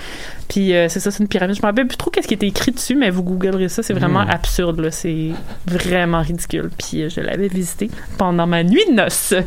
[0.49, 1.57] Puis euh, c'est ça, c'est une pyramide.
[1.57, 3.93] Je me rappelle plus trop qu'est-ce qui était écrit dessus, mais vous googlerez ça, c'est
[3.95, 4.31] vraiment Mm.
[4.31, 5.29] absurde là, c'est
[5.67, 6.71] vraiment ridicule.
[6.79, 9.35] Puis euh, je l'avais visité pendant ma nuit de noces.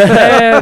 [0.00, 0.60] Euh,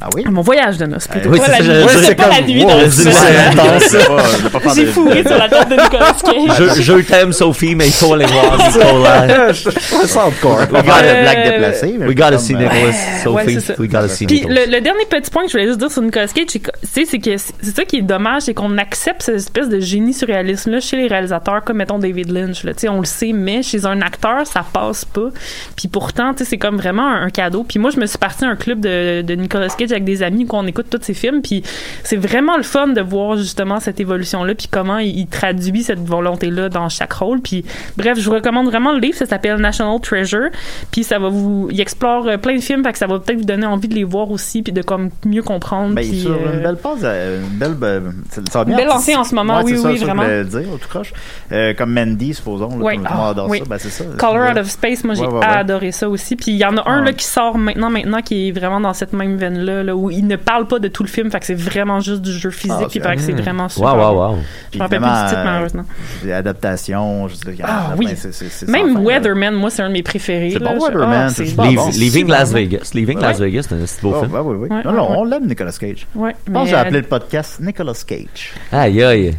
[0.00, 0.24] ah oui?
[0.28, 1.28] Mon voyage de noces, plutôt.
[1.30, 3.04] Oui, pas c'est Ouais, c'est pas la nuit wow, c'est
[4.52, 6.74] pas faire J'ai de- fourré sur la tête de Nicolas Cage.
[6.76, 9.52] Je, je t'aime, Sophie, mais il faut aller voir Nicolas.
[9.52, 10.58] je pense encore.
[10.60, 11.94] We gotta, Euh, blague déplacée.
[11.98, 12.92] We gotta see Nicolas,
[13.22, 13.60] Sophie.
[13.60, 14.66] c'est we gotta see Puis Nicolas.
[14.66, 16.70] le, le dernier petit point que je voulais juste dire sur Nicolas Cage, c'est que,
[16.82, 20.70] c'est c'est c'est ça qui est dommage, c'est qu'on accepte cette espèce de génie surréalisme
[20.70, 22.64] là chez les réalisateurs comme mettons David Lynch.
[22.64, 25.30] Là, Tu sais, on le sait, mais chez un acteur ça passe pas.
[25.76, 27.64] Puis pourtant, tu sais, c'est comme vraiment un, un cadeau.
[27.64, 30.22] Puis moi, je me suis partie à un club de, de Nicolas Cage avec des
[30.22, 31.42] amis qu'on écoute tous ses films.
[31.42, 31.62] Puis
[32.04, 35.82] c'est vraiment le fun de voir justement cette évolution là, puis comment il, il traduit
[35.82, 37.40] cette volonté là dans chaque rôle.
[37.40, 37.64] Puis
[37.96, 39.16] bref, je vous recommande vraiment le livre.
[39.16, 40.48] Ça s'appelle National Treasure.
[40.90, 43.38] Puis ça va vous, il explore euh, plein de films, fait que ça va peut-être
[43.38, 45.94] vous donner envie de les voir aussi, puis de comme mieux comprendre.
[45.94, 48.02] Ben, puis, sur euh, une belle passe, euh, une belle,
[48.50, 48.78] ça va bien.
[48.78, 50.22] Une belle en ce moment, Ouais, oui, c'est ça, oui, ça, vraiment.
[50.22, 51.12] Je voulais le dire, au tout croche.
[51.52, 52.68] Euh, comme Mandy, supposons.
[52.78, 53.58] Là, monde Ah, adore oui.
[53.58, 53.64] ça.
[53.68, 54.04] Ben, c'est ça.
[54.18, 55.44] Color Out of Space, moi j'ai Ouais, ouais, ouais.
[55.46, 56.36] adoré ça aussi.
[56.36, 57.06] Puis il y en a un Ouais.
[57.06, 60.10] là qui sort maintenant, maintenant qui est vraiment dans cette même veine là, là où
[60.10, 62.50] il ne parle pas de tout le film, fait que c'est vraiment juste du jeu
[62.50, 62.76] physique.
[62.80, 63.94] Ah, puis il paraît que c'est vraiment super.
[63.96, 64.38] Wow, wow, wow.
[64.72, 65.84] Je me rappelle plus du titre euh, malheureusement.
[66.22, 68.08] des adaptations, je dire, Ah enfin, oui.
[68.16, 68.96] c'est- c'est- c'est Même.
[69.04, 70.50] Weatherman, moi c'est un de mes préférés.
[70.52, 71.90] C'est bon, Weatherman, ah.
[71.96, 72.52] Leaving Las.
[72.52, 72.90] Vegas.
[72.94, 73.18] Leaving.
[73.20, 74.32] Las Vegas, c'est un beau Oh, film.
[74.32, 74.68] ben oui, oui.
[74.84, 76.06] Non, non, on l'aime, Nicolas Cage.
[76.14, 78.54] Je pense que j'ai euh, appelé le podcast Nicolas Cage.
[78.90, 79.30] Aïe, aïe.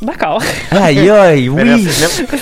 [0.00, 0.40] D'accord.
[0.70, 1.88] Aïe, aïe, oui.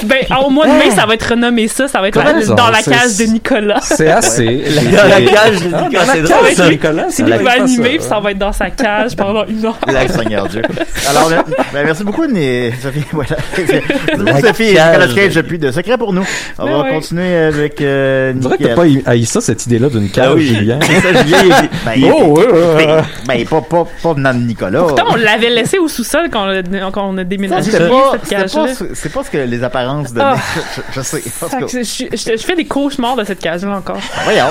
[0.04, 1.88] Ben, au mois de mai, ça va être renommé ça.
[1.88, 3.80] Ça va être la- dans la c'est- cage de Nicolas.
[3.80, 4.62] C'est assez.
[4.92, 6.68] La, la cage de Ah, Nicolas, dans la c'est cage drôle, de ça.
[6.68, 7.96] Nicolas, C'est lui va qui va animer, ça.
[7.98, 9.78] puis ça va être dans sa cage pendant une heure.
[9.90, 10.60] La Seigneur Dieu.
[11.08, 13.04] Alors, ben, ben, merci beaucoup, Né- Sophie.
[13.12, 14.40] Voilà.
[14.42, 14.98] Sophie et cage.
[15.08, 16.26] Nicolas Cage, plus de secrets pour nous.
[16.58, 16.90] On Ben va ouais.
[16.90, 20.34] continuer avec euh, On dirait que t'as pas haï ça, cette idée-là d'une cage, Ah
[20.34, 20.46] oui.
[20.46, 20.78] Julien.
[20.82, 21.38] C'est ça, Julien,
[21.86, 22.86] ben, il- Oh, ouais, ouais.
[23.26, 24.80] ben, pas, pas, pas venant de Nicolas.
[24.80, 27.70] Pourtant, on l'avait laissé au sous-sol quand on a, quand on a Ça, déménagé
[28.94, 30.36] c'est pas, ce que les apparences de Ah.
[30.76, 31.22] je, je sais.
[31.24, 31.82] Je,
[32.16, 33.98] je- je fais des cauchemars de cette cage-là encore.
[34.24, 34.46] Voyons.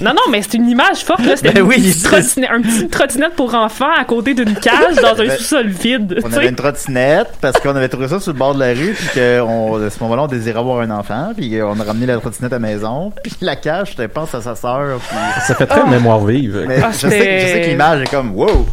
[0.00, 1.24] Non, non, mais c'est une image forte.
[1.24, 1.36] là.
[1.36, 4.54] C'était Ben une oui, petite c'est- trottinette, un petit trottinette pour enfants à côté d'une
[4.54, 6.20] cage dans un Ben, sous-sol vide.
[6.24, 8.94] On avait une trottinette parce qu'on avait trouvé ça sur le bord de la rue
[8.94, 12.16] puis qu'on à ce moment-là on désirait avoir un enfant puis on a ramené la
[12.18, 15.16] trottinette à la maison puis la cage je pense à sa sœur puis
[15.46, 15.90] Ça fait très Ah.
[15.90, 16.64] mémoire vive.
[16.66, 18.66] mais Ah, je, sais, je sais que l'image est comme wow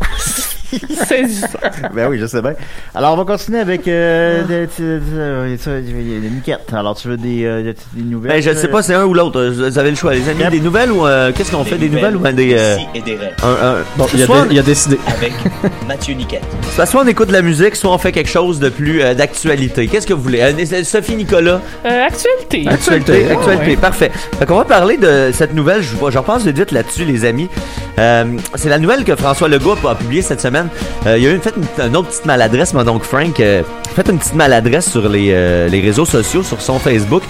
[1.07, 1.47] Saisissant.
[1.93, 2.53] ben oui je sais bien
[2.95, 4.67] alors on va continuer avec euh, des,
[6.19, 9.05] des miquettes alors tu veux des, euh, des, nouvelles Ben, je sais pas, c'est un
[9.05, 9.39] ou l'autre.
[9.39, 10.13] Euh, Vous avez le choix.
[10.13, 11.78] Les amis, des nouvelles ou euh, qu'est-ce qu'on fait?
[11.78, 12.53] Des nouvelles ou ben des.
[12.57, 13.36] euh, et des rêves.
[13.43, 14.97] un, un- Bon, il a, soit, dé- a décidé.
[15.07, 15.34] Avec
[15.88, 16.43] Mathieu Niquette.
[16.76, 19.13] soit- soit on écoute de la musique, soit on fait quelque chose de plus euh,
[19.13, 19.88] d'actualité.
[19.88, 20.41] Qu'est-ce que vous voulez?
[20.41, 21.61] Euh, Sophie Nicolas?
[21.86, 22.67] Euh, actualité.
[22.67, 23.78] Actualité, Ah, actualité, ouais.
[23.78, 24.11] parfait.
[24.39, 27.49] Fait qu'on va parler de cette nouvelle, je, je repasse vite vite là-dessus, les amis.
[27.99, 30.61] Euh, c'est la nouvelle que François Legault a publiée cette semaine.
[31.07, 33.39] Euh, il y a eu une, fait une, une autre petite maladresse, moi donc Frank,
[33.39, 33.64] euh,
[33.95, 37.24] fait une petite maladresse sur les, euh, les réseaux sociaux, sur son Facebook.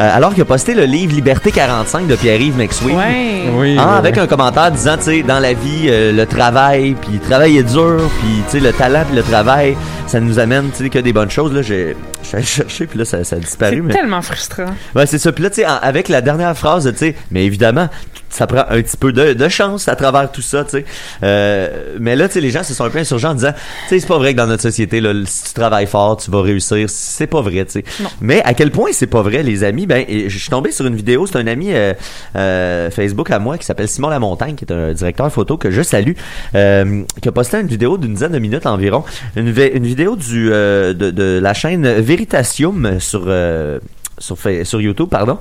[0.00, 2.96] euh, alors qu'il a posté le livre Liberté 45 de Pierre-Yves McSween.
[2.96, 3.50] Ouais.
[3.56, 3.76] Oui.
[3.78, 7.14] Ah, oui, avec un commentaire disant, tu sais, dans la vie, euh, le travail, puis
[7.14, 9.76] le travail est dur, puis tu sais, le talent, puis le travail,
[10.06, 11.52] ça nous amène, tu sais, que des bonnes choses.
[11.52, 11.96] Là, j'ai,
[12.32, 13.76] allé chercher, puis là, ça, ça a disparu.
[13.76, 13.94] C'est Mais...
[13.94, 14.66] tellement frustrant.
[14.94, 15.32] Ouais, c'est ça.
[15.32, 17.88] Puis là, tu sais, avec la dernière phrase, tu sais, mais évidemment,
[18.30, 20.84] ça prend un petit peu de, de chance à travers tout ça, tu sais.
[21.22, 23.88] Euh, mais là, tu sais, les gens se sont un peu insurgents en disant, tu
[23.88, 26.42] sais, c'est pas vrai que dans notre société, là, si tu travailles fort, tu vas
[26.42, 26.88] réussir.
[26.88, 27.84] C'est pas vrai, tu sais.
[28.20, 29.86] Mais à quel point c'est pas vrai, les amis?
[29.86, 31.94] Ben, je suis tombé sur une vidéo, c'est un ami euh,
[32.36, 35.82] euh, Facebook à moi qui s'appelle Simon Lamontagne, qui est un directeur photo que je
[35.82, 36.12] salue,
[36.54, 39.04] euh, qui a posté une vidéo d'une dizaine de minutes environ,
[39.36, 43.78] une, une vidéo du euh, de, de la chaîne Veritasium sur euh,
[44.18, 45.38] sur, sur YouTube, pardon.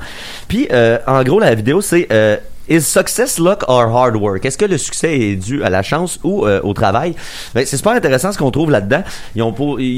[0.48, 2.38] Puis, euh, en gros, la vidéo, c'est euh,
[2.70, 4.44] Is success luck or hard work?
[4.44, 7.16] Est-ce que le succès est dû à la chance ou euh, au travail?
[7.56, 9.04] Ben, c'est super intéressant ce qu'on trouve là-dedans.
[9.36, 9.54] Ils, ont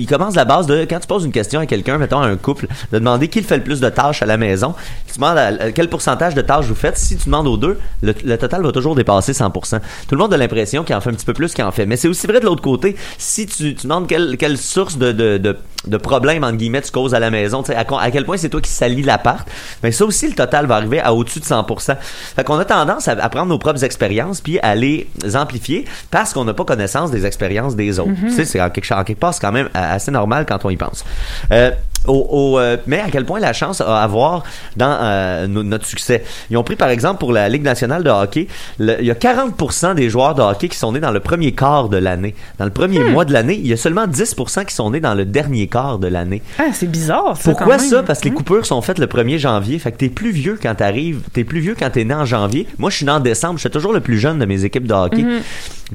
[0.07, 2.67] commencent la base de, quand tu poses une question à quelqu'un, mettons à un couple,
[2.91, 4.75] de demander qui fait le plus de tâches à la maison.
[5.07, 5.39] Tu demandes
[5.73, 6.97] quel pourcentage de tâches vous faites.
[6.97, 9.79] Si tu demandes aux deux, le, total va toujours dépasser 100%.
[10.07, 11.87] Tout le monde a l'impression qu'il en fait un petit peu plus qu'il en fait.
[11.87, 12.95] Mais c'est aussi vrai de l'autre côté.
[13.17, 15.57] Si tu, demandes quelle, source de, de, de,
[15.87, 19.47] de guillemets, tu causes à la maison, à, quel point c'est toi qui salis l'appart,
[19.81, 21.97] ben ça aussi, le total va arriver à au-dessus de 100%.
[22.35, 26.33] Fait qu'on a tendance à, à prendre nos propres expériences puis à les amplifier parce
[26.33, 28.09] qu'on n'a pas connaissance des expériences des autres.
[28.09, 28.29] Mhm.
[28.29, 30.69] Tu sais, c'est en quelque, en quelque part, c'est quand même assez normal quand on
[30.69, 31.05] y pense.
[31.51, 31.71] Euh,
[32.07, 32.13] au,
[32.53, 34.43] au, euh, mais à quel point la chance à avoir
[34.77, 36.23] dans euh, no- notre succès.
[36.49, 38.47] Ils ont pris par exemple pour la Ligue nationale de hockey,
[38.79, 41.51] le- il y a 40% des joueurs de hockey qui sont nés dans le premier
[41.51, 42.35] quart de l'année.
[42.57, 43.11] Dans le premier Hmm.
[43.11, 45.99] mois de l'année, il y a seulement 10% qui sont nés dans le dernier quart
[45.99, 46.41] de l'année.
[46.57, 47.43] Ah, c'est bizarre, ça.
[47.51, 47.89] Pourquoi quand même.
[47.91, 48.03] ça?
[48.03, 48.35] Parce que les Hmm.
[48.35, 49.77] coupures sont faites le 1er janvier.
[49.79, 51.21] Fait que t'es plus vieux quand t'arrives.
[51.33, 52.67] T'es plus vieux quand t'es né en janvier.
[52.77, 53.59] Moi, je suis né en décembre.
[53.59, 55.21] J'étais toujours le plus jeune de mes équipes de hockey.
[55.23, 55.39] Mhm.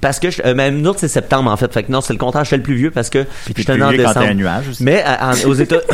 [0.00, 1.72] Parce que, je- euh, même nous autres, c'est septembre, en fait.
[1.72, 2.44] Fait que non, c'est le contraire.
[2.44, 4.14] J'étais le plus vieux parce que j'étais plus né en quand décembre.
[4.14, 4.82] t'as un nuage aussi.
[4.82, 5.76] Mais à- en- aux États,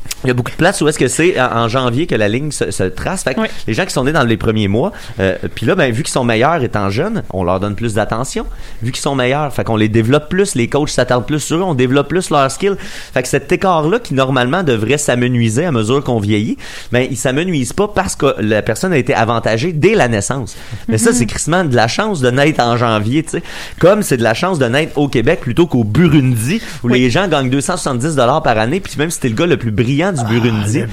[0.23, 2.51] il y a beaucoup de places où est-ce que c'est en, janvier que la ligne
[2.51, 3.23] se, se trace.
[3.23, 5.91] Fait que les gens qui sont nés dans les premiers mois, euh, puis là, ben,
[5.91, 8.45] vu qu'ils sont meilleurs étant jeunes, on leur donne plus d'attention.
[8.81, 11.61] Vu qu'ils sont meilleurs, fait qu'on les développe plus, les coachs s'attardent plus sur eux,
[11.63, 12.75] on développe plus leurs skills.
[13.13, 16.57] Fait que cet écart-là, qui normalement devrait s'amenuiser à mesure qu'on vieillit,
[16.91, 20.55] ben, il s'amenuise pas parce que la personne a été avantagée dès la naissance.
[20.87, 21.15] Mais ça, Mhm.
[21.15, 23.43] c'est crissement de la chance de naître en janvier, tu sais.
[23.79, 27.27] Comme c'est de la chance de naître au Québec plutôt qu'au Burundi, où les gens
[27.27, 30.23] gagnent 270 dollars par année, puis même si t'es le gars le plus brillant du
[30.25, 30.83] Burundi,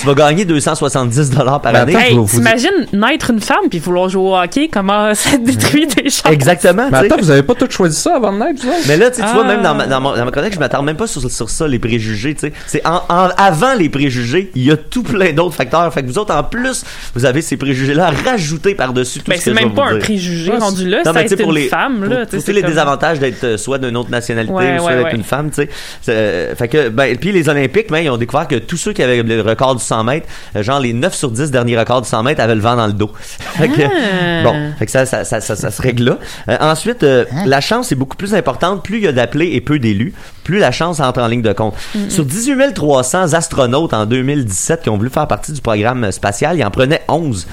[0.00, 1.94] tu vas gagner 270 dollars par Ben, année.
[1.96, 6.30] Hey, t'imagines naître une femme puis vouloir jouer au hockey, comment ça détruit des chances?
[6.30, 6.88] Exactement.
[6.90, 8.72] Mais attends, vous avez pas tout choisi ça avant de naître, vous?
[8.88, 9.48] Mais là, tu vois, Ah.
[9.48, 11.66] même dans ma, dans, mon- dans ma chronique, je m'attarde même pas sur, sur ça,
[11.68, 12.52] les préjugés, tu sais.
[12.66, 15.92] C'est en, en- avant les préjugés, il y a tout plein d'autres facteurs.
[15.92, 16.84] Fait que vous autres, en plus,
[17.14, 19.86] vous avez ces préjugés-là à rajouter par-dessus tout Ben, ce c'est que je même pas
[19.86, 19.98] un dire.
[20.00, 22.52] préjugé Ouais, rendu là, c'est pour les, femme, pour- là, pour tu sais, tous c'est
[22.52, 25.24] les comme- désavantages d'être euh, soit d'une autre nationalité Ouais, ou soit ouais, d'être une
[25.24, 25.68] femme, tu sais.
[26.02, 28.92] C'est, euh, fait que, ben, puis les Olympiques, ben, ils ont découvert que tous ceux
[28.92, 32.02] qui avaient le record du 100 mètres, euh, genre les 9 sur 10 derniers records
[32.02, 33.10] du 100 mètres avaient le vent dans le dos.
[33.56, 34.42] Fait que, Ah.
[34.42, 36.18] bon, fait que ça, ça, ça, ça, ça se règle là.
[36.48, 38.82] Euh, ensuite, euh, la chance est beaucoup plus importante.
[38.84, 40.12] Plus il y a d'appelés et peu d'élus,
[40.44, 41.74] plus la chance entre en ligne de compte.
[41.96, 42.10] Mm-hmm.
[42.10, 46.64] Sur 18 300 astronautes en 2017 qui ont voulu faire partie du programme spatial, il
[46.64, 47.46] en prenait 11.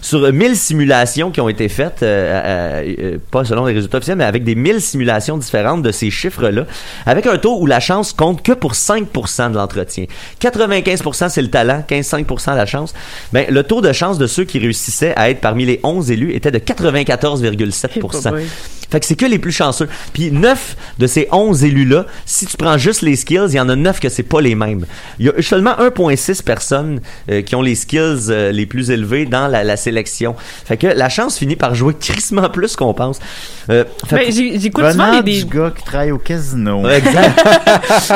[0.00, 4.16] Sur 1000 simulations qui ont été faites, euh, euh, euh, pas selon les résultats officiels,
[4.16, 6.64] mais avec des 1000 simulations différentes de ces chiffres-là,
[7.06, 10.06] avec un taux où la chance compte que pour 5% de l'entretien.
[10.40, 12.94] 95% c'est le talent, 15-5% la chance.
[13.32, 16.34] Ben, le taux de chance de ceux qui réussissaient à être parmi les 11 élus
[16.34, 18.42] était de 94,7%.
[18.90, 19.88] Fait que c'est que les plus chanceux.
[20.12, 23.68] Puis 9 de ces 11 élus-là, si tu prends juste les skills, il y en
[23.68, 24.84] a 9 que c'est pas les mêmes.
[25.18, 29.26] Il y a seulement 1,6 personnes euh, qui ont les skills euh, les plus élevés
[29.26, 30.34] dans la, la sélection.
[30.64, 33.18] Fait que la chance finit par jouer crissement plus qu'on pense.
[33.70, 36.88] Euh, fait Ben, j'écoute souvent des, du gars qui travaille au casino.
[36.88, 37.44] Exact.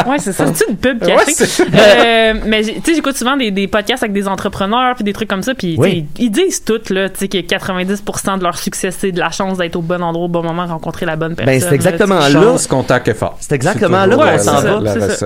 [0.08, 0.46] ouais, c'est ça.
[0.54, 1.62] C'est une pub cachée.
[1.74, 5.28] Euh, mais tu sais, j'écoute souvent des, des podcasts avec des entrepreneurs puis des trucs
[5.28, 5.54] comme ça.
[5.54, 6.06] Puis tu sais, Oui.
[6.18, 9.58] ils disent tout là, tu sais, que 90% de leur succès c'est de la chance
[9.58, 11.54] d'être au bon endroit au bon moment, rencontrer la bonne personne.
[11.54, 12.56] Ben, c'est exactement là, là.
[12.68, 13.36] Contact, effort.
[13.40, 14.80] C'est exactement là qu'on s'en va.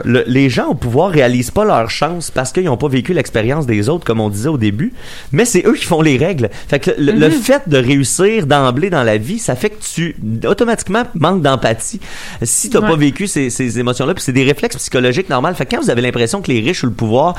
[0.04, 3.66] Le- les gens au pouvoir réalisent pas leur chance parce qu'ils n'ont pas vécu l'expérience
[3.66, 4.92] des autres, comme on disait au début,
[5.32, 6.50] mais c'est eux qui font les règles.
[6.68, 10.16] Fait que le, le fait de réussir d'emblée dans la vie, ça fait que tu
[10.46, 12.00] automatiquement manques d'empathie.
[12.42, 12.88] Si t'as Ouais.
[12.88, 15.52] pas vécu ces, ces émotions-là, puis c'est des réflexes psychologiques normaux.
[15.54, 17.34] Fait que quand vous avez l'impression que les riches ou le pouvoir,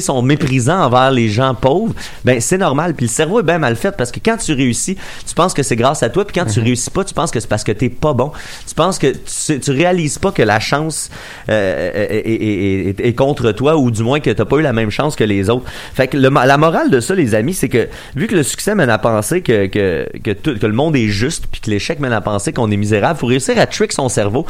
[0.00, 1.94] sont méprisants envers les gens pauvres,
[2.24, 2.94] ben c'est normal.
[2.94, 4.96] Puis le cerveau est bien mal fait parce que quand tu réussis,
[5.26, 7.38] tu penses que c'est grâce à toi, puis quand tu réussis pas, tu penses que
[7.40, 8.32] c'est parce que t'es pas bon.
[8.66, 9.12] Tu penses que
[9.58, 11.10] tu, réalises pas que la chance
[11.48, 14.72] euh, est, est- est- est contre toi ou du moins que t'as pas eu la
[14.72, 15.66] même chance que les autres.
[15.94, 18.74] Fait que le- la morale de ça, les amis, c'est que vu que le succès
[18.74, 22.00] mène à penser que que que, tout- que le monde est juste, puis que l'échec
[22.00, 24.46] mène à penser qu'on est misérable, faut réussir à trick son cerveau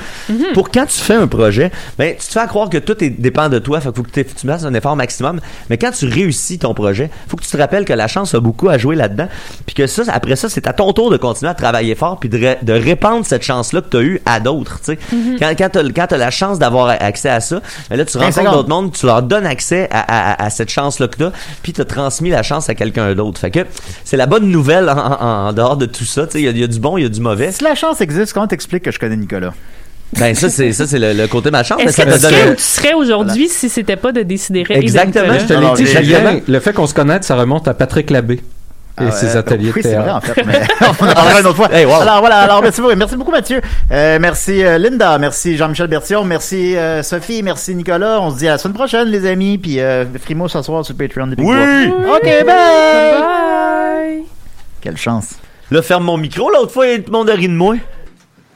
[0.54, 3.48] pour quand tu fais un projet, ben tu te fais à croire que tout dépend
[3.48, 3.80] de toi.
[3.80, 5.40] Fait que faut que tu fasses un effort maximum.
[5.70, 8.40] Mais quand tu réussis ton projet, faut que tu te rappelles que la chance a
[8.40, 9.28] beaucoup à jouer là-dedans,
[9.66, 12.28] puis que ça, après ça, c'est à ton tour de continuer à travailler fort, puis
[12.28, 14.78] de, de répandre cette chance-là que tu as eue à d'autres.
[14.80, 14.98] tu sais.
[15.38, 15.68] Quand, quand
[16.06, 17.60] tu as, la chance d'avoir accès à ça,
[17.90, 20.00] ben là, tu 15 rencontres d'autres mondes, tu leur donnes accès à,
[20.32, 21.32] à- à cette chance-là que tu as,
[21.62, 23.40] puis tu as transmis la chance à quelqu'un d'autre.
[23.40, 23.60] Fait que
[24.04, 26.26] c'est la bonne nouvelle en, en- en dehors de tout ça.
[26.34, 27.52] Il y, a- il y a du bon, il y a du mauvais.
[27.52, 29.52] Si la chance existe, comment t'expliques que je connais Nicolas?
[30.18, 31.78] Ben ça, c'est ça c'est le, le côté de ma chance.
[31.78, 34.64] mais Est-ce que tu donne- serais où tu serais aujourd'hui si c'était pas de décider
[34.70, 38.40] Exactement, Je te l'ai dit, le fait qu'on se connaisse, ça remonte à Patrick Labbé
[38.98, 40.16] et Ah ses ouais, ateliers oui, de c'est vrai, théâtre.
[40.30, 41.68] en fait, mais on en parlera une autre fois.
[41.72, 41.94] Hey, wow.
[42.00, 43.60] Alors voilà, alors merci beaucoup, merci beaucoup Mathieu.
[43.92, 48.20] Euh, merci euh, Linda, merci Jean-Michel Bertillon, merci euh, Sophie, merci Nicolas.
[48.20, 49.78] On se dit à la semaine prochaine les amis, puis
[50.22, 51.92] Frimo ce soir sur le Patreon des Big Oui!
[52.14, 52.46] OK, bye!
[52.46, 54.22] Bye!
[54.80, 55.34] Quelle chance.
[55.70, 56.48] Là, ferme mon micro.
[56.50, 57.74] L'autre fois, tout le monde a ri de moi.